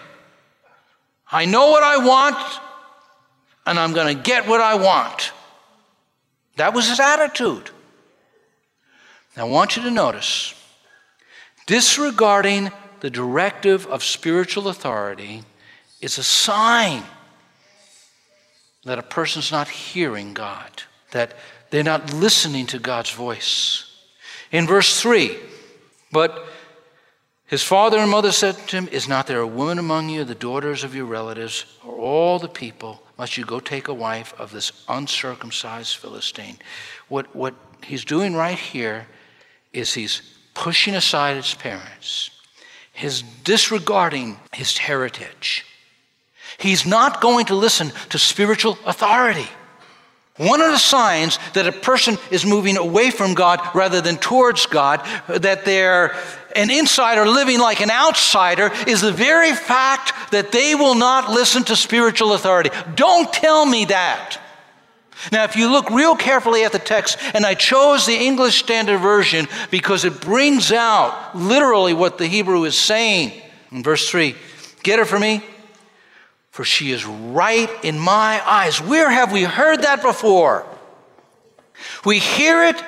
I 1.33 1.47
know 1.47 1.71
what 1.71 1.83
I 1.83 2.05
want, 2.05 2.61
and 3.65 3.79
I'm 3.79 3.95
going 3.95 4.15
to 4.15 4.23
get 4.23 4.47
what 4.47 4.61
I 4.61 4.75
want. 4.75 5.33
That 6.57 6.75
was 6.75 6.89
his 6.89 7.01
attitude. 7.01 7.71
Now, 9.37 9.47
I 9.47 9.51
want 9.51 9.77
you 9.77 9.83
to 9.83 9.91
notice 9.91 10.55
disregarding 11.67 12.71
the 13.01 13.11
directive 13.11 13.87
of 13.87 14.03
spiritual 14.03 14.69
authority 14.69 15.43
is 16.01 16.19
a 16.19 16.23
sign 16.23 17.03
that 18.85 18.99
a 18.99 19.03
person's 19.03 19.53
not 19.53 19.69
hearing 19.69 20.35
God, 20.35 20.83
that 21.13 21.35
they're 21.71 21.83
not 21.85 22.13
listening 22.13 22.67
to 22.67 22.79
God's 22.79 23.11
voice. 23.11 23.85
In 24.51 24.67
verse 24.67 25.01
3, 25.01 25.37
but 26.11 26.47
his 27.47 27.63
father 27.63 27.99
and 27.99 28.11
mother 28.11 28.33
said 28.33 28.57
to 28.69 28.77
him, 28.77 28.89
Is 28.89 29.09
not 29.09 29.27
there 29.27 29.41
a 29.41 29.47
woman 29.47 29.79
among 29.79 30.09
you, 30.09 30.25
the 30.25 30.35
daughters 30.35 30.83
of 30.83 30.95
your 30.95 31.05
relatives, 31.05 31.67
or 31.85 31.97
all 31.97 32.39
the 32.39 32.49
people? 32.49 33.03
Must 33.19 33.37
you 33.37 33.45
go 33.45 33.61
take 33.61 33.89
a 33.89 33.95
wife 33.95 34.35
of 34.39 34.51
this 34.51 34.73
uncircumcised 34.89 35.97
Philistine? 35.97 36.59
What, 37.09 37.35
what 37.35 37.55
he's 37.85 38.05
doing 38.05 38.35
right 38.35 38.59
here 38.59 39.07
is 39.73 39.95
he's 39.95 40.23
pushing 40.55 40.95
aside 40.95 41.37
his 41.37 41.55
parents, 41.55 42.31
he's 42.93 43.23
disregarding 43.45 44.39
his 44.53 44.79
heritage. 44.79 45.65
He's 46.59 46.85
not 46.85 47.23
going 47.23 47.47
to 47.47 47.55
listen 47.55 47.91
to 48.11 48.19
spiritual 48.19 48.77
authority. 48.85 49.49
One 50.37 50.61
of 50.61 50.71
the 50.71 50.79
signs 50.79 51.39
that 51.55 51.67
a 51.67 51.73
person 51.73 52.17
is 52.31 52.47
moving 52.47 52.77
away 52.77 53.11
from 53.11 53.35
God 53.35 53.61
rather 53.75 54.01
than 54.01 54.17
towards 54.17 54.67
God, 54.67 55.01
that 55.29 55.65
they're 55.65 56.15
an 56.57 56.71
insider 56.71 57.27
living 57.27 57.59
like 57.59 57.81
an 57.81 57.91
outsider, 57.91 58.71
is 58.87 59.01
the 59.01 59.13
very 59.13 59.53
fact 59.53 60.33
that 60.33 60.53
they 60.53 60.75
will 60.75 60.95
not 60.95 61.31
listen 61.31 61.65
to 61.65 61.77
spiritual 61.77 62.33
authority. 62.33 62.71
Don't 62.95 63.33
tell 63.33 63.65
me 63.67 63.87
that. 63.87 64.39
Now, 65.33 65.45
if 65.45 65.57
you 65.57 65.71
look 65.71 65.91
real 65.91 66.17
carefully 66.17 66.65
at 66.65 66.73
the 66.73 66.79
text, 66.79 67.19
and 67.35 67.45
I 67.45 67.55
chose 67.55 68.07
the 68.07 68.17
English 68.17 68.59
Standard 68.59 68.99
Version 68.99 69.49
because 69.71 70.05
it 70.05 70.21
brings 70.21 70.73
out 70.73 71.37
literally 71.37 71.93
what 71.93 72.19
the 72.19 72.27
Hebrew 72.27 72.65
is 72.65 72.79
saying. 72.79 73.41
In 73.71 73.83
verse 73.83 74.09
3, 74.09 74.35
get 74.83 74.99
her 74.99 75.05
for 75.05 75.19
me, 75.19 75.45
for 76.51 76.65
she 76.65 76.91
is 76.91 77.05
right 77.05 77.71
in 77.85 77.99
my 77.99 78.43
eyes. 78.45 78.81
Where 78.81 79.11
have 79.11 79.33
we 79.33 79.43
heard 79.45 79.83
that 79.83 80.03
before? 80.03 80.67
We 82.05 82.19
hear 82.19 82.65
it 82.65 82.83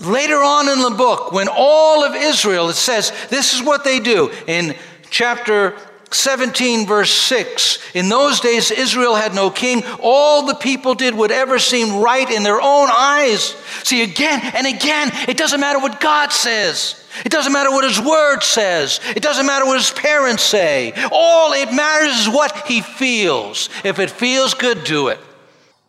later 0.00 0.36
on 0.36 0.68
in 0.68 0.82
the 0.82 0.96
book 0.96 1.32
when 1.32 1.48
all 1.50 2.04
of 2.04 2.14
Israel, 2.14 2.68
it 2.68 2.74
says, 2.74 3.12
this 3.28 3.54
is 3.54 3.62
what 3.62 3.84
they 3.84 4.00
do. 4.00 4.30
In 4.46 4.74
chapter 5.10 5.76
17, 6.14 6.86
verse 6.86 7.10
6. 7.10 7.78
In 7.94 8.08
those 8.08 8.40
days, 8.40 8.70
Israel 8.70 9.14
had 9.14 9.34
no 9.34 9.50
king. 9.50 9.82
All 10.00 10.46
the 10.46 10.54
people 10.54 10.94
did 10.94 11.14
whatever 11.14 11.58
seemed 11.58 12.02
right 12.02 12.28
in 12.30 12.42
their 12.42 12.60
own 12.60 12.88
eyes. 12.90 13.56
See, 13.82 14.02
again 14.02 14.40
and 14.54 14.66
again, 14.66 15.10
it 15.28 15.36
doesn't 15.36 15.60
matter 15.60 15.78
what 15.78 16.00
God 16.00 16.32
says. 16.32 16.98
It 17.24 17.32
doesn't 17.32 17.52
matter 17.52 17.70
what 17.70 17.84
his 17.84 18.00
word 18.00 18.40
says. 18.42 19.00
It 19.14 19.22
doesn't 19.22 19.46
matter 19.46 19.66
what 19.66 19.76
his 19.76 19.90
parents 19.90 20.42
say. 20.42 20.92
All 21.12 21.52
it 21.52 21.72
matters 21.72 22.20
is 22.20 22.28
what 22.28 22.66
he 22.66 22.80
feels. 22.80 23.68
If 23.84 23.98
it 23.98 24.10
feels 24.10 24.54
good, 24.54 24.84
do 24.84 25.08
it. 25.08 25.20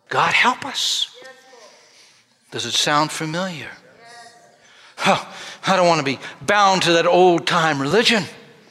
God 0.08 0.32
help 0.32 0.64
us. 0.66 1.10
Does 2.50 2.66
it 2.66 2.72
sound 2.72 3.10
familiar? 3.10 3.70
Oh, 5.06 5.34
I 5.66 5.76
don't 5.76 5.88
want 5.88 5.98
to 5.98 6.04
be 6.04 6.20
bound 6.42 6.82
to 6.82 6.92
that 6.92 7.06
old 7.06 7.46
time 7.46 7.80
religion. 7.80 8.24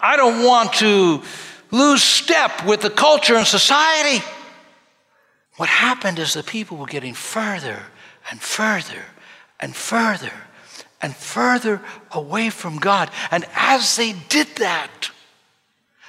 I 0.04 0.18
don't 0.18 0.44
want 0.44 0.74
to 0.74 1.24
lose 1.72 2.04
step 2.04 2.66
with 2.66 2.82
the 2.82 2.90
culture 2.90 3.36
and 3.36 3.48
society. 3.48 4.24
What 5.56 5.70
happened 5.70 6.20
is 6.20 6.34
the 6.34 6.44
people 6.44 6.76
were 6.76 6.86
getting 6.86 7.14
further 7.14 7.80
and 8.30 8.42
further 8.42 9.06
and 9.62 9.74
further 9.74 10.34
and 11.02 11.16
further 11.16 11.82
away 12.12 12.50
from 12.50 12.80
God. 12.80 13.12
And 13.32 13.46
as 13.56 13.96
they 13.96 14.14
did 14.28 14.48
that, 14.58 15.10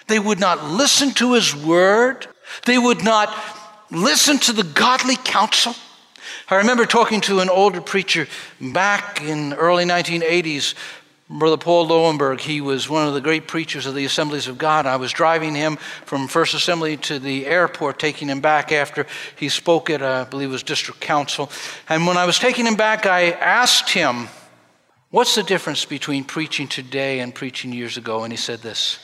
they 0.09 0.19
would 0.19 0.41
not 0.41 0.65
listen 0.65 1.13
to 1.15 1.35
His 1.35 1.55
word, 1.55 2.27
they 2.67 2.79
would 2.79 3.05
not 3.05 3.33
listen 3.91 4.39
to 4.39 4.53
the 4.53 4.65
godly 4.65 5.17
counsel. 5.17 5.75
I 6.49 6.57
remember 6.57 6.85
talking 6.85 7.21
to 7.23 7.41
an 7.41 7.49
older 7.49 7.81
preacher 7.81 8.27
back 8.61 9.23
in 9.23 9.55
early 9.55 9.85
1980s, 9.85 10.75
Brother 11.31 11.57
Paul 11.57 11.89
Lowenberg. 11.89 12.41
He 12.41 12.61
was 12.61 12.89
one 12.89 13.09
of 13.09 13.15
the 13.15 13.21
great 13.21 13.49
preachers 13.49 13.87
of 13.87 13.95
the 13.95 14.05
Assemblies 14.05 14.47
of 14.47 14.59
God. 14.59 14.87
I 14.87 14.97
was 14.97 15.11
driving 15.11 15.55
him 15.55 15.77
from 16.05 16.29
First 16.29 16.53
Assembly 16.53 16.99
to 16.99 17.19
the 17.19 17.47
airport, 17.47 17.99
taking 17.99 18.29
him 18.29 18.41
back 18.41 18.73
after 18.73 19.07
he 19.37 19.49
spoke 19.49 19.89
at, 19.89 20.03
uh, 20.03 20.25
I 20.27 20.31
believe 20.31 20.51
it 20.51 20.53
was 20.53 20.63
District 20.63 21.01
Council. 21.01 21.51
And 21.89 22.07
when 22.07 22.19
I 22.19 22.27
was 22.27 22.39
taking 22.39 22.67
him 22.67 22.77
back, 22.77 23.07
I 23.07 23.31
asked 23.31 23.91
him, 23.91 24.29
What's 25.11 25.37
the 25.37 25.45
difference 25.45 25.85
between 25.85 26.25
preaching 26.25 26.67
today 26.67 27.21
and 27.21 27.33
preaching 27.33 27.73
years 27.73 27.97
ago? 27.97 28.25
And 28.25 28.33
he 28.33 28.37
said 28.37 28.63
this. 28.63 28.99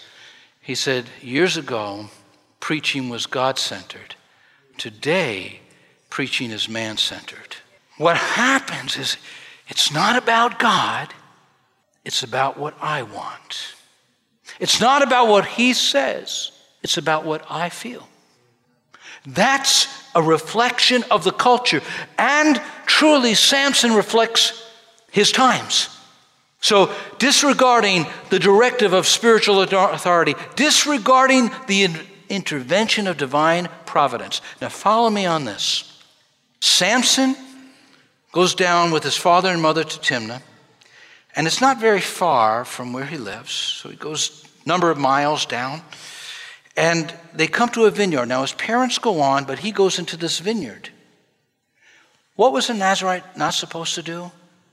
He 0.61 0.75
said, 0.75 1.07
Years 1.23 1.57
ago, 1.57 2.07
preaching 2.59 3.09
was 3.09 3.27
God 3.27 3.59
centered. 3.59 4.17
Today, 4.77 5.61
preaching 6.11 6.51
is 6.51 6.69
man 6.69 6.97
centered. 6.97 7.57
What 7.97 8.17
happens 8.17 8.97
is 8.97 9.17
it's 9.69 9.93
not 9.93 10.17
about 10.17 10.59
God, 10.59 11.15
it's 12.05 12.23
about 12.23 12.59
what 12.59 12.75
I 12.81 13.03
want. 13.03 13.75
It's 14.59 14.81
not 14.81 15.03
about 15.03 15.29
what 15.29 15.47
he 15.47 15.73
says, 15.73 16.53
it's 16.83 16.97
about 16.97 17.25
what 17.25 17.45
I 17.51 17.69
feel. 17.69 18.09
That's 19.27 19.87
a 20.15 20.23
reflection 20.23 21.05
of 21.11 21.25
the 21.25 21.33
culture. 21.33 21.83
And 22.19 22.61
truly, 22.87 23.35
Samson 23.35 23.93
reflects 23.93 24.67
his 25.11 25.31
times. 25.31 25.97
So, 26.63 26.93
disregarding 27.19 28.07
the 28.29 28.39
directive 28.39 28.93
of 28.93 29.07
spiritual 29.07 29.63
authority, 29.63 30.35
disregarding 30.57 31.51
the 31.67 31.89
intervention 32.29 33.07
of 33.07 33.17
divine 33.17 33.69
providence. 33.87 34.43
Now, 34.61 34.69
follow 34.69 35.09
me 35.09 35.25
on 35.25 35.45
this. 35.45 36.03
Samson 36.61 37.35
goes 38.33 38.55
down 38.55 38.91
with 38.91 39.03
his 39.03 39.17
father 39.17 39.49
and 39.49 39.63
mother 39.63 39.85
to 39.85 39.99
Timnah, 40.01 40.43
and 41.37 41.47
it's 41.47 41.61
not 41.61 41.81
very 41.81 42.01
far 42.01 42.65
from 42.65 42.93
where 42.93 43.07
he 43.07 43.17
lives. 43.17 43.53
So 43.53 43.89
he 43.89 43.97
goes 43.97 44.45
a 44.65 44.69
number 44.69 44.91
of 44.91 44.99
miles 44.99 45.47
down, 45.47 45.83
and 46.77 47.13
they 47.33 47.47
come 47.47 47.69
to 47.71 47.85
a 47.85 47.91
vineyard. 47.91 48.27
Now 48.27 48.43
his 48.43 48.53
parents 48.53 48.99
go 48.99 49.21
on, 49.21 49.45
but 49.45 49.61
he 49.61 49.71
goes 49.73 49.99
into 49.99 50.17
this 50.17 50.39
vineyard. 50.39 50.91
What 52.37 52.53
was 52.53 52.71
a 52.71 52.75
Nazarite 52.75 53.37
not 53.37 53.55
supposed 53.55 53.95
to 53.97 54.03
do? 54.03 54.31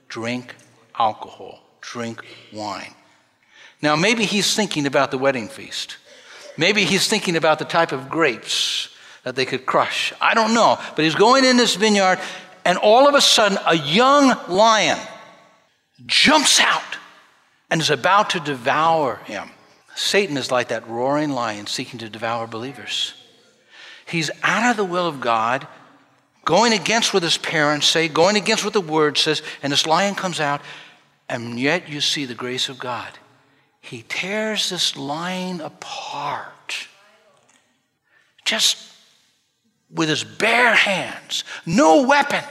Drink 0.07 0.55
alcohol, 0.97 1.59
drink 1.81 2.23
wine. 2.53 2.93
Now 3.81 3.95
maybe 3.95 4.25
he's 4.25 4.55
thinking 4.55 4.85
about 4.85 5.11
the 5.11 5.17
wedding 5.17 5.47
feast. 5.47 5.97
Maybe 6.57 6.85
he's 6.85 7.07
thinking 7.07 7.35
about 7.35 7.59
the 7.59 7.65
type 7.65 7.91
of 7.91 8.09
grapes 8.09 8.89
that 9.23 9.35
they 9.35 9.45
could 9.45 9.65
crush. 9.65 10.13
I 10.19 10.33
don't 10.33 10.53
know. 10.53 10.79
But 10.95 11.05
he's 11.05 11.13
going 11.13 11.45
in 11.45 11.57
this 11.57 11.75
vineyard, 11.75 12.19
and 12.65 12.77
all 12.77 13.07
of 13.07 13.13
a 13.13 13.21
sudden, 13.21 13.59
a 13.65 13.75
young 13.75 14.35
lion 14.47 14.97
jumps 16.05 16.59
out 16.59 16.97
and 17.69 17.81
is 17.81 17.89
about 17.89 18.29
to 18.31 18.39
devour 18.39 19.15
him. 19.25 19.49
Satan 19.95 20.37
is 20.37 20.51
like 20.51 20.67
that 20.67 20.87
roaring 20.87 21.31
lion 21.31 21.65
seeking 21.67 21.99
to 21.99 22.09
devour 22.09 22.47
believers. 22.47 23.13
He's 24.05 24.29
out 24.43 24.69
of 24.69 24.77
the 24.77 24.85
will 24.85 25.07
of 25.07 25.19
God, 25.19 25.67
going 26.45 26.71
against 26.71 27.13
what 27.13 27.23
his 27.23 27.37
parents 27.37 27.87
say, 27.87 28.07
going 28.07 28.37
against 28.37 28.63
what 28.63 28.73
the 28.73 28.81
word 28.81 29.17
says, 29.17 29.41
and 29.61 29.73
this 29.73 29.87
lion 29.87 30.15
comes 30.15 30.39
out, 30.39 30.61
and 31.27 31.59
yet 31.59 31.89
you 31.89 31.99
see 31.99 32.25
the 32.25 32.35
grace 32.35 32.69
of 32.69 32.79
God. 32.79 33.11
He 33.81 34.05
tears 34.07 34.69
this 34.69 34.95
lion 34.95 35.61
apart. 35.61 36.87
Just 38.45 38.77
with 39.91 40.09
his 40.09 40.23
bare 40.23 40.75
hands, 40.75 41.43
no 41.65 42.03
weapon 42.03 42.43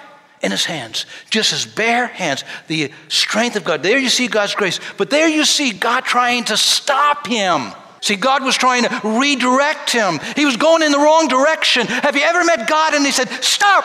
in 0.46 0.50
his 0.50 0.64
hands, 0.64 1.04
just 1.28 1.50
his 1.50 1.66
bare 1.66 2.06
hands, 2.06 2.44
the 2.68 2.90
strength 3.08 3.56
of 3.56 3.64
God. 3.64 3.82
There 3.82 3.98
you 3.98 4.08
see 4.08 4.28
God's 4.28 4.54
grace, 4.54 4.80
but 4.96 5.10
there 5.10 5.28
you 5.28 5.44
see 5.44 5.72
God 5.72 6.04
trying 6.04 6.44
to 6.44 6.56
stop 6.56 7.26
him. 7.26 7.72
See, 8.00 8.16
God 8.16 8.44
was 8.44 8.56
trying 8.56 8.84
to 8.84 9.00
redirect 9.04 9.90
him. 9.90 10.20
He 10.36 10.46
was 10.46 10.56
going 10.56 10.82
in 10.82 10.92
the 10.92 10.98
wrong 10.98 11.28
direction. 11.28 11.86
Have 11.86 12.16
you 12.16 12.22
ever 12.22 12.44
met 12.44 12.68
God 12.68 12.94
and 12.94 13.04
He 13.04 13.10
said, 13.10 13.28
Stop, 13.42 13.84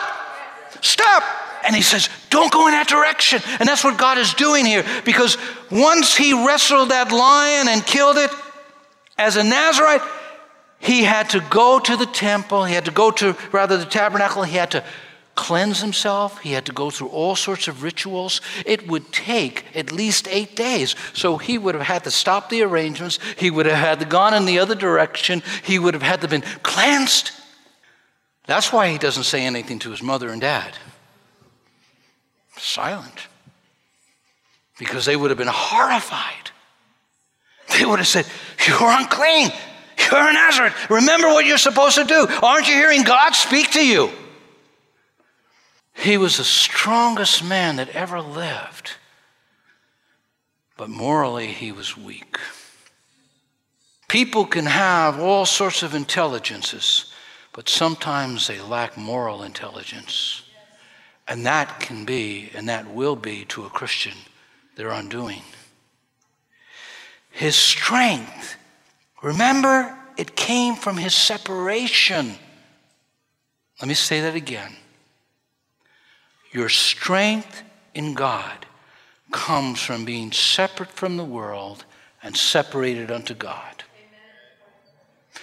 stop? 0.80 1.24
And 1.66 1.74
He 1.74 1.82
says, 1.82 2.08
Don't 2.30 2.52
go 2.52 2.68
in 2.68 2.72
that 2.72 2.86
direction. 2.86 3.42
And 3.58 3.68
that's 3.68 3.82
what 3.82 3.98
God 3.98 4.18
is 4.18 4.32
doing 4.34 4.64
here 4.64 4.84
because 5.04 5.36
once 5.70 6.16
He 6.16 6.46
wrestled 6.46 6.90
that 6.90 7.10
lion 7.10 7.68
and 7.68 7.84
killed 7.84 8.16
it, 8.16 8.30
as 9.18 9.36
a 9.36 9.42
Nazarite, 9.42 10.02
he 10.82 11.04
had 11.04 11.30
to 11.30 11.40
go 11.48 11.78
to 11.78 11.96
the 11.96 12.06
temple, 12.06 12.64
he 12.64 12.74
had 12.74 12.86
to 12.86 12.90
go 12.90 13.12
to, 13.12 13.36
rather, 13.52 13.76
the 13.76 13.84
tabernacle, 13.84 14.42
he 14.42 14.56
had 14.56 14.72
to 14.72 14.84
cleanse 15.34 15.80
himself, 15.80 16.40
he 16.40 16.52
had 16.52 16.66
to 16.66 16.72
go 16.72 16.90
through 16.90 17.08
all 17.08 17.34
sorts 17.34 17.68
of 17.68 17.82
rituals. 17.82 18.40
It 18.66 18.86
would 18.88 19.12
take 19.12 19.64
at 19.74 19.92
least 19.92 20.28
eight 20.28 20.54
days. 20.54 20.94
So 21.14 21.38
he 21.38 21.58
would 21.58 21.74
have 21.74 21.84
had 21.84 22.04
to 22.04 22.10
stop 22.10 22.50
the 22.50 22.62
arrangements, 22.62 23.18
he 23.36 23.50
would 23.50 23.66
have 23.66 23.78
had 23.78 24.00
to 24.00 24.04
gone 24.04 24.34
in 24.34 24.44
the 24.44 24.58
other 24.58 24.74
direction, 24.74 25.42
he 25.64 25.78
would 25.78 25.94
have 25.94 26.02
had 26.02 26.20
to 26.20 26.28
been 26.28 26.42
cleansed. 26.62 27.30
That's 28.46 28.72
why 28.72 28.88
he 28.90 28.98
doesn't 28.98 29.24
say 29.24 29.44
anything 29.44 29.78
to 29.80 29.90
his 29.90 30.02
mother 30.02 30.28
and 30.30 30.40
dad. 30.40 30.76
Silent. 32.58 33.28
Because 34.78 35.04
they 35.04 35.16
would 35.16 35.30
have 35.30 35.38
been 35.38 35.48
horrified. 35.50 36.50
They 37.78 37.84
would 37.84 37.98
have 37.98 38.08
said, 38.08 38.26
You're 38.66 38.90
unclean. 38.90 39.50
You're 39.98 40.28
a 40.28 40.32
Nazarite. 40.32 40.90
Remember 40.90 41.28
what 41.28 41.46
you're 41.46 41.58
supposed 41.58 41.96
to 41.96 42.04
do. 42.04 42.26
Aren't 42.42 42.68
you 42.68 42.74
hearing 42.74 43.02
God 43.02 43.34
speak 43.34 43.72
to 43.72 43.86
you? 43.86 44.10
He 45.94 46.16
was 46.16 46.36
the 46.36 46.44
strongest 46.44 47.44
man 47.44 47.76
that 47.76 47.90
ever 47.90 48.20
lived, 48.20 48.92
but 50.76 50.88
morally 50.88 51.48
he 51.48 51.72
was 51.72 51.96
weak. 51.96 52.38
People 54.08 54.44
can 54.44 54.66
have 54.66 55.20
all 55.20 55.46
sorts 55.46 55.82
of 55.82 55.94
intelligences, 55.94 57.12
but 57.52 57.68
sometimes 57.68 58.46
they 58.46 58.60
lack 58.60 58.96
moral 58.96 59.42
intelligence. 59.42 60.42
And 61.28 61.46
that 61.46 61.80
can 61.80 62.04
be, 62.04 62.50
and 62.54 62.68
that 62.68 62.92
will 62.92 63.16
be 63.16 63.44
to 63.46 63.64
a 63.64 63.70
Christian, 63.70 64.16
their 64.76 64.90
undoing. 64.90 65.42
His 67.30 67.54
strength 67.54 68.56
Remember, 69.22 69.96
it 70.16 70.34
came 70.34 70.74
from 70.74 70.96
his 70.96 71.14
separation. 71.14 72.34
Let 73.80 73.88
me 73.88 73.94
say 73.94 74.20
that 74.22 74.34
again. 74.34 74.76
Your 76.52 76.68
strength 76.68 77.62
in 77.94 78.14
God 78.14 78.66
comes 79.30 79.80
from 79.80 80.04
being 80.04 80.32
separate 80.32 80.90
from 80.90 81.16
the 81.16 81.24
world 81.24 81.84
and 82.22 82.36
separated 82.36 83.10
unto 83.10 83.34
God. 83.34 83.84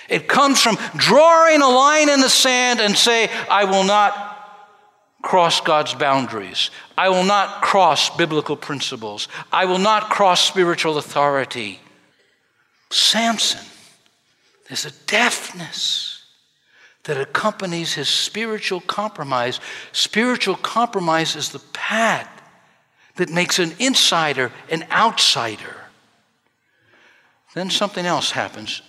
It 0.07 0.27
comes 0.27 0.61
from 0.61 0.77
drawing 0.95 1.61
a 1.61 1.67
line 1.67 2.09
in 2.09 2.21
the 2.21 2.29
sand 2.29 2.79
and 2.79 2.97
say, 2.97 3.29
I 3.49 3.65
will 3.65 3.83
not 3.83 4.37
cross 5.21 5.61
God's 5.61 5.93
boundaries. 5.93 6.71
I 6.97 7.09
will 7.09 7.23
not 7.23 7.61
cross 7.61 8.15
biblical 8.15 8.55
principles. 8.55 9.27
I 9.51 9.65
will 9.65 9.79
not 9.79 10.09
cross 10.09 10.41
spiritual 10.41 10.97
authority. 10.97 11.79
Samson, 12.89 13.65
there's 14.67 14.85
a 14.85 14.91
deafness 15.05 16.18
that 17.09 17.19
accompanies 17.19 17.95
his 17.95 18.07
spiritual 18.07 18.81
compromise. 18.81 19.59
Spiritual 19.93 20.53
compromise 20.53 21.35
is 21.35 21.49
the 21.49 21.57
pad 21.73 22.27
that 23.15 23.31
makes 23.31 23.57
an 23.57 23.73
insider 23.79 24.51
an 24.69 24.85
outsider. 24.91 25.75
Then 27.55 27.71
something 27.71 28.05
else 28.05 28.29
happens. 28.29 28.83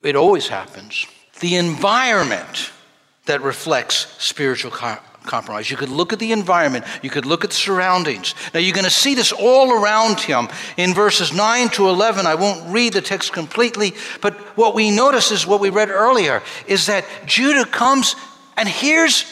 It 0.00 0.14
always 0.14 0.46
happens. 0.46 1.08
The 1.40 1.56
environment 1.56 2.70
that 3.26 3.42
reflects 3.42 4.14
spiritual 4.18 4.70
compromise. 5.28 5.70
You 5.70 5.76
could 5.76 5.90
look 5.90 6.12
at 6.12 6.18
the 6.18 6.32
environment, 6.32 6.84
you 7.02 7.10
could 7.10 7.26
look 7.26 7.44
at 7.44 7.50
the 7.50 7.56
surroundings. 7.56 8.34
Now, 8.52 8.60
you're 8.60 8.74
going 8.74 8.84
to 8.84 8.90
see 8.90 9.14
this 9.14 9.30
all 9.30 9.72
around 9.72 10.18
him 10.18 10.48
in 10.76 10.94
verses 10.94 11.32
9 11.32 11.68
to 11.70 11.88
11. 11.88 12.26
I 12.26 12.34
won't 12.34 12.72
read 12.72 12.94
the 12.94 13.00
text 13.00 13.32
completely, 13.32 13.94
but 14.20 14.34
what 14.56 14.74
we 14.74 14.90
notice 14.90 15.30
is 15.30 15.46
what 15.46 15.60
we 15.60 15.70
read 15.70 15.90
earlier 15.90 16.42
is 16.66 16.86
that 16.86 17.04
Judah 17.26 17.64
comes 17.64 18.16
and 18.56 18.68
here's 18.68 19.24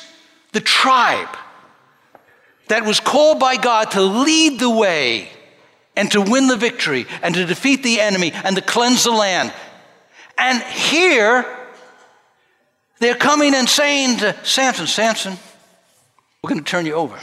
the 0.53 0.61
tribe 0.61 1.37
that 2.69 2.85
was 2.85 3.01
called 3.01 3.41
by 3.41 3.57
God 3.57 3.91
to 3.93 4.01
lead 4.01 4.61
the 4.61 4.71
way 4.71 5.29
and 5.97 6.11
to 6.13 6.21
win 6.21 6.47
the 6.47 6.57
victory 6.57 7.07
and 7.23 7.35
to 7.35 7.45
defeat 7.45 7.83
the 7.83 8.01
enemy 8.01 8.33
and 8.33 8.55
to 8.55 8.63
cleanse 8.63 9.05
the 9.05 9.11
land. 9.11 9.53
And 10.39 10.63
here, 10.63 11.45
they're 12.99 13.17
coming 13.17 13.55
and 13.55 13.69
saying 13.69 14.19
to 14.19 14.37
Samson, 14.45 14.87
Samson, 14.87 15.39
we're 16.47 16.51
going 16.51 16.63
to 16.63 16.71
turn 16.71 16.87
you 16.87 16.93
over. 16.93 17.19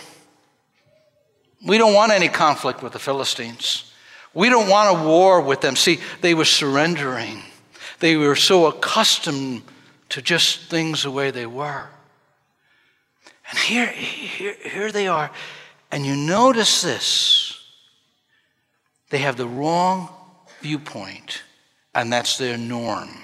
We 1.66 1.78
don't 1.78 1.94
want 1.94 2.12
any 2.12 2.28
conflict 2.28 2.84
with 2.84 2.92
the 2.92 3.00
Philistines. 3.00 3.90
We 4.34 4.50
don't 4.50 4.68
want 4.68 5.00
a 5.00 5.08
war 5.08 5.40
with 5.40 5.62
them. 5.62 5.78
See, 5.78 6.02
they 6.20 6.34
were 6.34 6.44
surrendering. 6.44 7.42
They 8.00 8.18
were 8.18 8.36
so 8.36 8.66
accustomed 8.66 9.62
to 10.10 10.22
just 10.22 10.70
things 10.70 11.04
the 11.04 11.12
way 11.12 11.32
they 11.32 11.46
were. 11.46 11.86
And 13.50 13.58
here, 13.60 13.88
here, 13.88 14.58
here 14.62 14.92
they 14.92 15.08
are. 15.08 15.32
And 15.90 16.06
you 16.06 16.18
notice 16.18 16.82
this. 16.82 17.66
They 19.10 19.20
have 19.20 19.38
the 19.38 19.48
wrong 19.48 20.10
viewpoint, 20.60 21.44
and 21.96 22.12
that's 22.12 22.38
their 22.38 22.58
norm. 22.58 23.22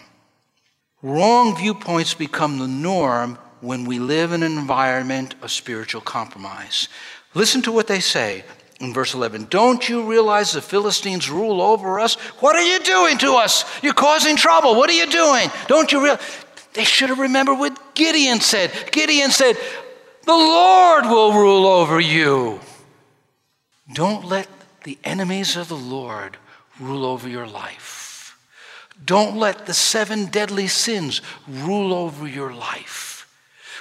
Wrong 1.02 1.58
viewpoints 1.58 2.14
become 2.14 2.58
the 2.58 2.70
norm 2.70 3.38
when 3.62 3.86
we 3.86 4.00
live 4.00 4.32
in 4.32 4.44
an 4.44 4.58
environment 4.58 5.36
of 5.42 5.52
spiritual 5.52 6.02
compromise. 6.02 6.88
Listen 7.34 7.62
to 7.62 7.72
what 7.72 7.88
they 7.88 8.00
say 8.00 8.44
in 8.80 8.94
verse 8.94 9.14
11 9.14 9.48
Don't 9.50 9.88
you 9.88 10.10
realize 10.10 10.52
the 10.52 10.62
Philistines 10.62 11.30
rule 11.30 11.62
over 11.62 12.00
us? 12.00 12.16
What 12.40 12.56
are 12.56 12.62
you 12.62 12.80
doing 12.80 13.18
to 13.20 13.34
us? 13.34 13.66
You're 13.84 13.94
causing 13.94 14.36
trouble. 14.36 14.76
What 14.76 14.90
are 14.90 14.94
you 14.94 15.08
doing? 15.08 15.50
Don't 15.68 15.92
you 15.92 16.04
realize? 16.04 16.46
They 16.74 16.84
should 16.84 17.10
have 17.10 17.20
remembered 17.20 17.58
what 17.58 17.96
Gideon 17.96 18.42
said. 18.42 18.72
Gideon 18.92 19.32
said, 19.32 19.58
The 20.26 20.32
Lord 20.32 21.06
will 21.06 21.34
rule 21.34 21.66
over 21.66 22.00
you. 22.00 22.60
Don't 23.94 24.26
let 24.26 24.48
the 24.84 24.98
enemies 25.04 25.56
of 25.56 25.68
the 25.68 25.76
Lord 25.76 26.38
rule 26.80 27.06
over 27.06 27.28
your 27.28 27.48
life. 27.48 28.38
Don't 29.04 29.38
let 29.38 29.66
the 29.66 29.74
seven 29.74 30.26
deadly 30.26 30.68
sins 30.68 31.22
rule 31.48 31.94
over 31.94 32.28
your 32.28 32.54
life. 32.54 33.09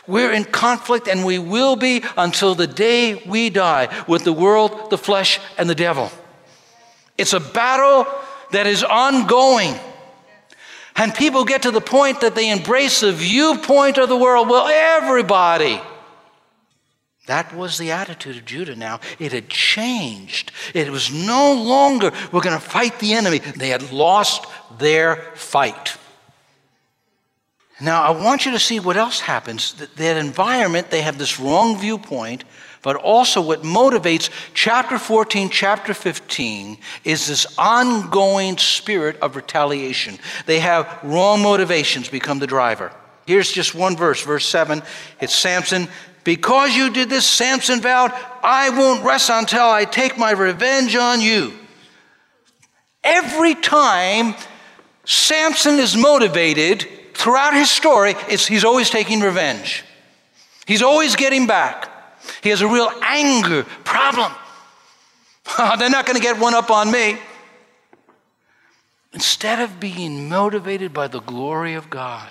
We're 0.09 0.33
in 0.33 0.45
conflict 0.45 1.07
and 1.07 1.25
we 1.25 1.39
will 1.39 1.77
be 1.77 2.03
until 2.17 2.55
the 2.55 2.67
day 2.67 3.23
we 3.27 3.51
die 3.51 3.95
with 4.09 4.25
the 4.25 4.33
world, 4.33 4.91
the 4.91 4.99
flesh, 4.99 5.39
and 5.59 5.71
the 5.71 5.75
devil. 5.75 6.11
It's 7.19 7.35
a 7.35 7.41
battle 7.41 8.07
that 8.51 8.67
is 8.67 8.83
ongoing. 8.83 9.75
And 10.97 11.15
people 11.15 11.45
get 11.45 11.63
to 11.63 11.71
the 11.71 11.81
point 11.81 12.23
that 12.23 12.35
they 12.35 12.51
embrace 12.51 13.01
the 13.01 13.13
viewpoint 13.13 13.99
of 13.99 14.09
the 14.09 14.17
world. 14.17 14.49
Well, 14.49 14.67
everybody. 14.67 15.81
That 17.27 17.55
was 17.55 17.77
the 17.77 17.93
attitude 17.93 18.39
of 18.39 18.47
Judah 18.47 18.75
now. 18.75 19.01
It 19.19 19.33
had 19.33 19.51
changed. 19.51 20.51
It 20.73 20.89
was 20.91 21.13
no 21.13 21.53
longer, 21.53 22.11
we're 22.33 22.41
going 22.41 22.59
to 22.59 22.65
fight 22.65 22.99
the 22.99 23.13
enemy. 23.13 23.39
They 23.41 23.69
had 23.69 23.93
lost 23.93 24.47
their 24.79 25.17
fight. 25.35 25.99
Now, 27.81 28.03
I 28.03 28.11
want 28.11 28.45
you 28.45 28.53
to 28.53 28.59
see 28.59 28.81
what 28.81 28.97
else 28.97 29.21
happens. 29.21 29.75
That 29.97 30.17
environment, 30.17 30.91
they 30.91 31.03
have 31.03 31.17
this 31.17 31.39
wrong 31.39 31.79
viewpoint, 31.79 32.43
but 32.83 32.97
also 32.97 33.41
what 33.41 33.63
motivates 33.63 34.31
chapter 34.53 34.99
14, 34.99 35.49
chapter 35.49 35.95
15 35.95 36.79
is 37.05 37.29
this 37.29 37.47
ongoing 37.57 38.59
spirit 38.59 39.17
of 39.21 39.37
retaliation. 39.37 40.19
They 40.47 40.59
have 40.61 40.99
wrong 41.05 41.43
motivations 41.43 42.09
become 42.09 42.41
the 42.41 42.47
driver. 42.49 42.93
Here's 43.27 43.53
just 43.53 43.75
one 43.75 43.97
verse, 43.97 44.23
verse 44.25 44.47
7. 44.47 44.83
It's 45.21 45.35
Samson 45.35 45.89
because 46.25 46.75
you 46.75 46.91
did 46.91 47.09
this, 47.09 47.27
Samson 47.27 47.81
vowed, 47.81 48.13
I 48.43 48.71
won't 48.71 49.05
rest 49.05 49.31
until 49.31 49.67
I 49.67 49.85
take 49.85 50.19
my 50.19 50.33
revenge 50.33 50.97
on 50.97 51.21
you. 51.21 51.53
Every 53.05 53.55
time 53.55 54.35
Samson 55.05 55.79
is 55.79 55.97
motivated 55.97 56.87
throughout 57.19 57.53
his 57.53 57.71
story, 57.71 58.15
he's 58.29 58.65
always 58.65 58.89
taking 58.89 59.21
revenge. 59.21 59.85
He's 60.67 60.83
always 60.83 61.17
getting 61.17 61.47
back. 61.47 61.91
He 62.43 62.51
has 62.51 62.61
a 62.61 62.69
real 62.69 62.91
anger 63.03 63.65
problem. 63.85 64.33
Ah, 65.51 65.77
they're 65.77 65.89
not 65.89 66.05
going 66.05 66.15
to 66.15 66.23
get 66.23 66.39
one 66.39 66.53
up 66.53 66.71
on 66.71 66.91
me. 66.91 67.17
Instead 69.15 69.61
of 69.61 69.81
being 69.81 70.29
motivated 70.29 70.93
by 70.93 71.09
the 71.09 71.21
glory 71.21 71.73
of 71.73 71.89
God, 71.89 72.31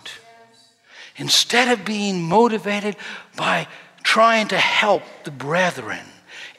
instead 1.16 1.68
of 1.68 1.84
being 1.84 2.22
motivated 2.22 2.96
by 3.36 3.68
trying 4.04 4.50
to 4.50 4.58
help 4.60 5.02
the 5.24 5.32
brethren, 5.32 6.06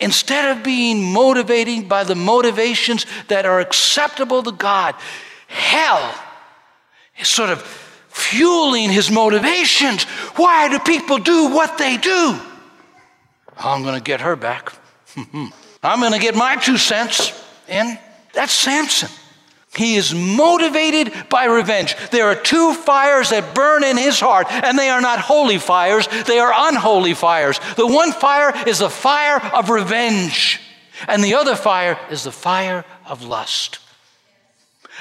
instead 0.01 0.57
of 0.57 0.65
being 0.65 1.13
motivated 1.13 1.89
by 1.89 2.03
the 2.03 2.17
motivations 2.17 3.07
that 3.29 3.47
are 3.47 3.61
acceptable 3.61 4.43
to 4.43 4.51
God, 4.51 4.97
hell 5.47 6.13
is 7.21 7.29
sort 7.29 7.51
of 7.51 7.88
fueling 8.29 8.91
his 8.91 9.11
motivations. 9.11 10.05
Why 10.37 10.69
do 10.69 10.79
people 10.79 11.19
do 11.19 11.51
what 11.51 11.79
they 11.79 11.97
do? 11.97 12.39
I'm 13.57 13.83
going 13.83 13.95
to 13.97 14.03
get 14.03 14.21
her 14.21 14.37
back. 14.37 14.73
I'm 15.83 16.01
going 16.01 16.13
to 16.13 16.19
get 16.19 16.35
my 16.35 16.57
two 16.57 16.77
cents 16.77 17.33
in. 17.69 17.99
That's 18.35 18.53
Samson. 18.53 19.09
He 19.77 19.97
is 19.97 20.15
motivated 20.15 21.13
by 21.29 21.45
revenge. 21.45 21.95
There 22.11 22.27
are 22.27 22.35
two 22.35 22.75
fires 22.75 23.31
that 23.31 23.55
burn 23.55 23.85
in 23.85 23.97
his 23.97 24.19
heart, 24.19 24.47
and 24.51 24.79
they 24.79 24.89
are 24.89 25.01
not 25.01 25.21
holy 25.21 25.59
fires, 25.59 26.09
they 26.27 26.39
are 26.39 26.53
unholy 26.55 27.15
fires. 27.15 27.61
The 27.77 27.87
one 27.87 28.13
fire 28.13 28.53
is 28.67 28.79
the 28.79 28.91
fire 28.91 29.41
of 29.55 29.71
revenge, 29.71 30.61
and 31.07 31.23
the 31.23 31.35
other 31.35 31.55
fire 31.55 31.99
is 32.11 32.25
the 32.25 32.33
fire 32.33 32.85
of 33.07 33.23
lust. 33.23 33.79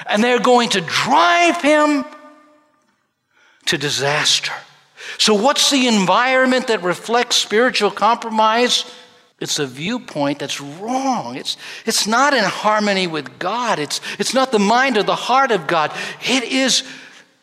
And 0.06 0.22
they're 0.22 0.38
going 0.38 0.68
to 0.70 0.80
drive 0.80 1.60
him 1.60 2.04
to 3.68 3.78
disaster. 3.78 4.52
So, 5.18 5.34
what's 5.34 5.70
the 5.70 5.86
environment 5.86 6.66
that 6.68 6.82
reflects 6.82 7.36
spiritual 7.36 7.90
compromise? 7.90 8.84
It's 9.40 9.58
a 9.58 9.66
viewpoint 9.66 10.40
that's 10.40 10.60
wrong. 10.60 11.36
It's, 11.36 11.56
it's 11.86 12.06
not 12.06 12.34
in 12.34 12.42
harmony 12.42 13.06
with 13.06 13.38
God. 13.38 13.78
It's, 13.78 14.00
it's 14.18 14.34
not 14.34 14.50
the 14.50 14.58
mind 14.58 14.96
or 14.96 15.04
the 15.04 15.14
heart 15.14 15.52
of 15.52 15.66
God. 15.66 15.92
It 16.22 16.44
is 16.44 16.82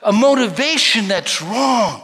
a 0.02 0.12
motivation 0.12 1.08
that's 1.08 1.42
wrong. 1.42 2.02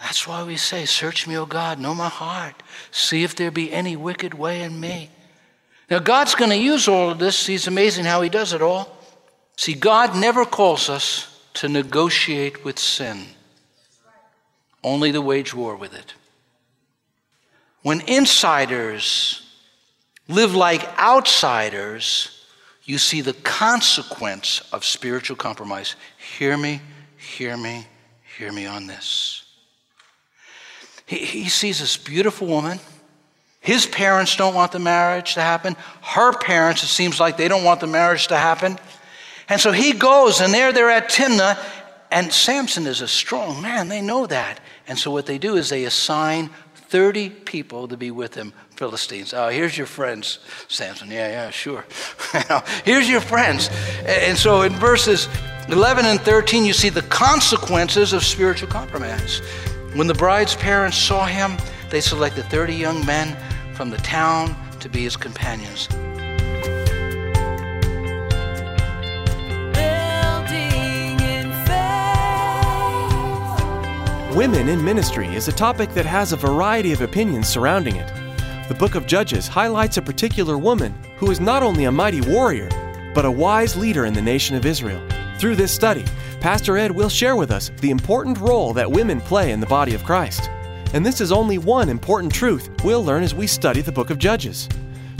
That's 0.00 0.26
why 0.26 0.44
we 0.44 0.56
say, 0.56 0.84
Search 0.84 1.26
me, 1.26 1.36
O 1.36 1.46
God, 1.46 1.80
know 1.80 1.94
my 1.94 2.08
heart. 2.08 2.62
See 2.90 3.24
if 3.24 3.34
there 3.34 3.50
be 3.50 3.72
any 3.72 3.96
wicked 3.96 4.34
way 4.34 4.62
in 4.62 4.78
me. 4.78 5.10
Now, 5.90 5.98
God's 5.98 6.36
going 6.36 6.50
to 6.50 6.56
use 6.56 6.86
all 6.86 7.10
of 7.10 7.18
this. 7.18 7.46
He's 7.46 7.66
amazing 7.66 8.04
how 8.04 8.20
He 8.22 8.28
does 8.28 8.52
it 8.52 8.62
all. 8.62 8.96
See, 9.56 9.74
God 9.74 10.16
never 10.16 10.44
calls 10.44 10.88
us 10.88 11.29
to 11.54 11.68
negotiate 11.68 12.64
with 12.64 12.78
sin, 12.78 13.26
only 14.82 15.12
to 15.12 15.20
wage 15.20 15.54
war 15.54 15.76
with 15.76 15.94
it. 15.94 16.14
When 17.82 18.00
insiders 18.02 19.46
live 20.28 20.54
like 20.54 20.98
outsiders, 20.98 22.44
you 22.84 22.98
see 22.98 23.20
the 23.20 23.32
consequence 23.32 24.62
of 24.72 24.84
spiritual 24.84 25.36
compromise. 25.36 25.96
Hear 26.38 26.56
me, 26.56 26.80
hear 27.16 27.56
me, 27.56 27.86
hear 28.36 28.52
me 28.52 28.66
on 28.66 28.86
this. 28.86 29.44
He, 31.06 31.18
he 31.18 31.48
sees 31.48 31.80
this 31.80 31.96
beautiful 31.96 32.46
woman. 32.46 32.78
His 33.60 33.84
parents 33.84 34.36
don't 34.36 34.54
want 34.54 34.72
the 34.72 34.78
marriage 34.78 35.34
to 35.34 35.40
happen. 35.40 35.76
Her 36.00 36.32
parents, 36.32 36.82
it 36.82 36.86
seems 36.86 37.20
like 37.20 37.36
they 37.36 37.48
don't 37.48 37.64
want 37.64 37.80
the 37.80 37.86
marriage 37.86 38.28
to 38.28 38.36
happen. 38.36 38.78
And 39.50 39.60
so 39.60 39.72
he 39.72 39.92
goes, 39.92 40.40
and 40.40 40.54
there 40.54 40.72
they're 40.72 40.90
at 40.90 41.10
Timnah, 41.10 41.58
and 42.10 42.32
Samson 42.32 42.86
is 42.86 43.00
a 43.00 43.08
strong 43.08 43.60
man. 43.60 43.88
They 43.88 44.00
know 44.00 44.26
that. 44.26 44.60
And 44.86 44.98
so 44.98 45.10
what 45.10 45.26
they 45.26 45.38
do 45.38 45.56
is 45.56 45.68
they 45.68 45.84
assign 45.84 46.50
30 46.74 47.30
people 47.30 47.88
to 47.88 47.96
be 47.96 48.10
with 48.10 48.34
him, 48.34 48.52
Philistines. 48.76 49.34
Oh, 49.34 49.48
here's 49.48 49.76
your 49.76 49.86
friends, 49.86 50.38
Samson. 50.68 51.10
Yeah, 51.10 51.28
yeah, 51.28 51.50
sure. 51.50 51.84
here's 52.84 53.08
your 53.08 53.20
friends. 53.20 53.70
And 54.04 54.38
so 54.38 54.62
in 54.62 54.72
verses 54.74 55.28
11 55.68 56.04
and 56.06 56.20
13, 56.20 56.64
you 56.64 56.72
see 56.72 56.88
the 56.88 57.02
consequences 57.02 58.12
of 58.12 58.24
spiritual 58.24 58.68
compromise. 58.68 59.40
When 59.94 60.06
the 60.06 60.14
bride's 60.14 60.54
parents 60.54 60.96
saw 60.96 61.26
him, 61.26 61.56
they 61.90 62.00
selected 62.00 62.44
30 62.46 62.74
young 62.74 63.04
men 63.04 63.36
from 63.74 63.90
the 63.90 63.98
town 63.98 64.56
to 64.78 64.88
be 64.88 65.02
his 65.02 65.16
companions. 65.16 65.88
Women 74.40 74.70
in 74.70 74.82
ministry 74.82 75.34
is 75.34 75.48
a 75.48 75.52
topic 75.52 75.92
that 75.92 76.06
has 76.06 76.32
a 76.32 76.36
variety 76.36 76.92
of 76.92 77.02
opinions 77.02 77.46
surrounding 77.46 77.96
it. 77.96 78.10
The 78.68 78.74
book 78.74 78.94
of 78.94 79.06
Judges 79.06 79.46
highlights 79.46 79.98
a 79.98 80.02
particular 80.02 80.56
woman 80.56 80.94
who 81.18 81.30
is 81.30 81.40
not 81.40 81.62
only 81.62 81.84
a 81.84 81.92
mighty 81.92 82.22
warrior, 82.22 82.70
but 83.14 83.26
a 83.26 83.30
wise 83.30 83.76
leader 83.76 84.06
in 84.06 84.14
the 84.14 84.22
nation 84.22 84.56
of 84.56 84.64
Israel. 84.64 85.06
Through 85.38 85.56
this 85.56 85.74
study, 85.74 86.06
Pastor 86.40 86.78
Ed 86.78 86.90
will 86.90 87.10
share 87.10 87.36
with 87.36 87.50
us 87.50 87.70
the 87.82 87.90
important 87.90 88.38
role 88.38 88.72
that 88.72 88.90
women 88.90 89.20
play 89.20 89.52
in 89.52 89.60
the 89.60 89.66
body 89.66 89.94
of 89.94 90.04
Christ. 90.04 90.48
And 90.94 91.04
this 91.04 91.20
is 91.20 91.32
only 91.32 91.58
one 91.58 91.90
important 91.90 92.32
truth 92.32 92.70
we'll 92.82 93.04
learn 93.04 93.22
as 93.22 93.34
we 93.34 93.46
study 93.46 93.82
the 93.82 93.92
book 93.92 94.08
of 94.08 94.16
Judges. 94.16 94.70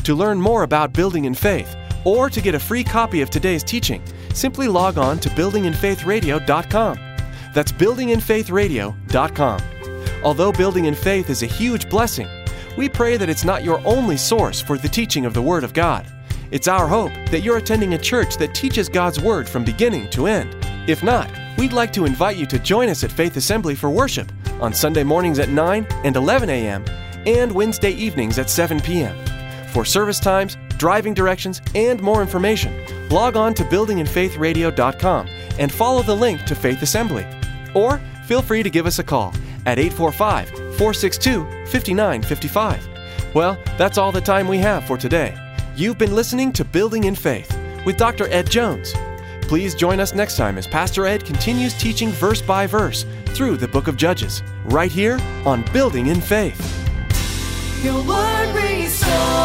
To 0.04 0.14
learn 0.14 0.40
more 0.40 0.62
about 0.62 0.94
building 0.94 1.26
in 1.26 1.35
faith, 1.35 1.76
or 2.06 2.30
to 2.30 2.40
get 2.40 2.54
a 2.54 2.59
free 2.59 2.85
copy 2.85 3.20
of 3.20 3.28
today's 3.28 3.64
teaching, 3.64 4.02
simply 4.33 4.66
log 4.66 4.96
on 4.96 5.18
to 5.18 5.28
buildinginfaithradio.com. 5.28 7.09
That's 7.54 7.72
buildinginfaithradio.com. 7.72 9.60
Although 10.22 10.52
Building 10.52 10.84
in 10.84 10.94
Faith 10.94 11.30
is 11.30 11.42
a 11.42 11.46
huge 11.46 11.88
blessing, 11.88 12.28
we 12.76 12.88
pray 12.88 13.16
that 13.16 13.28
it's 13.28 13.44
not 13.44 13.64
your 13.64 13.80
only 13.86 14.16
source 14.16 14.60
for 14.60 14.78
the 14.78 14.88
teaching 14.88 15.26
of 15.26 15.34
the 15.34 15.42
Word 15.42 15.64
of 15.64 15.72
God. 15.72 16.06
It's 16.50 16.68
our 16.68 16.86
hope 16.88 17.12
that 17.30 17.40
you're 17.40 17.58
attending 17.58 17.94
a 17.94 17.98
church 17.98 18.36
that 18.36 18.54
teaches 18.54 18.88
God's 18.88 19.20
Word 19.20 19.48
from 19.48 19.64
beginning 19.64 20.10
to 20.10 20.26
end. 20.26 20.56
If 20.88 21.02
not, 21.02 21.30
we'd 21.58 21.72
like 21.72 21.92
to 21.94 22.04
invite 22.04 22.36
you 22.36 22.46
to 22.46 22.58
join 22.58 22.88
us 22.88 23.04
at 23.04 23.12
Faith 23.12 23.36
Assembly 23.36 23.74
for 23.74 23.90
worship 23.90 24.32
on 24.60 24.74
Sunday 24.74 25.04
mornings 25.04 25.38
at 25.38 25.48
9 25.48 25.86
and 26.04 26.16
11 26.16 26.50
a.m., 26.50 26.84
and 27.26 27.52
Wednesday 27.52 27.90
evenings 27.90 28.38
at 28.38 28.48
7 28.48 28.80
p.m. 28.80 29.14
For 29.68 29.84
service 29.84 30.18
times, 30.18 30.56
driving 30.78 31.14
directions, 31.14 31.60
and 31.74 32.00
more 32.02 32.22
information, 32.22 32.74
log 33.10 33.36
on 33.36 33.54
to 33.54 33.64
buildinginfaithradio.com 33.64 35.28
and 35.58 35.70
follow 35.70 36.02
the 36.02 36.16
link 36.16 36.44
to 36.44 36.54
Faith 36.54 36.82
Assembly. 36.82 37.26
Or 37.74 38.00
feel 38.26 38.42
free 38.42 38.62
to 38.62 38.70
give 38.70 38.87
us 38.87 38.98
a 38.98 39.04
call 39.04 39.35
at 39.66 39.78
845 39.78 40.48
462 40.48 41.44
5955. 41.66 43.35
Well, 43.35 43.59
that's 43.78 43.98
all 43.98 44.12
the 44.12 44.20
time 44.20 44.48
we 44.48 44.59
have 44.59 44.85
for 44.85 44.96
today. 44.96 45.37
You've 45.76 45.98
been 45.98 46.14
listening 46.14 46.52
to 46.54 46.64
Building 46.64 47.04
in 47.04 47.14
Faith 47.14 47.56
with 47.87 47.96
Dr. 47.96 48.26
Ed 48.28 48.50
Jones. 48.50 48.92
Please 49.42 49.74
join 49.74 50.00
us 50.00 50.14
next 50.14 50.37
time 50.37 50.59
as 50.59 50.66
Pastor 50.66 51.06
Ed 51.06 51.24
continues 51.24 51.74
teaching 51.74 52.11
verse 52.11 52.42
by 52.42 52.66
verse 52.66 53.04
through 53.26 53.56
the 53.56 53.68
book 53.68 53.88
of 53.88 53.96
Judges, 53.96 54.42
right 54.64 54.90
here 54.90 55.18
on 55.44 55.64
Building 55.72 56.09
in 56.09 56.20
Faith. 56.20 56.61
Your 57.85 58.02
word 58.04 58.54
restores. 58.54 59.40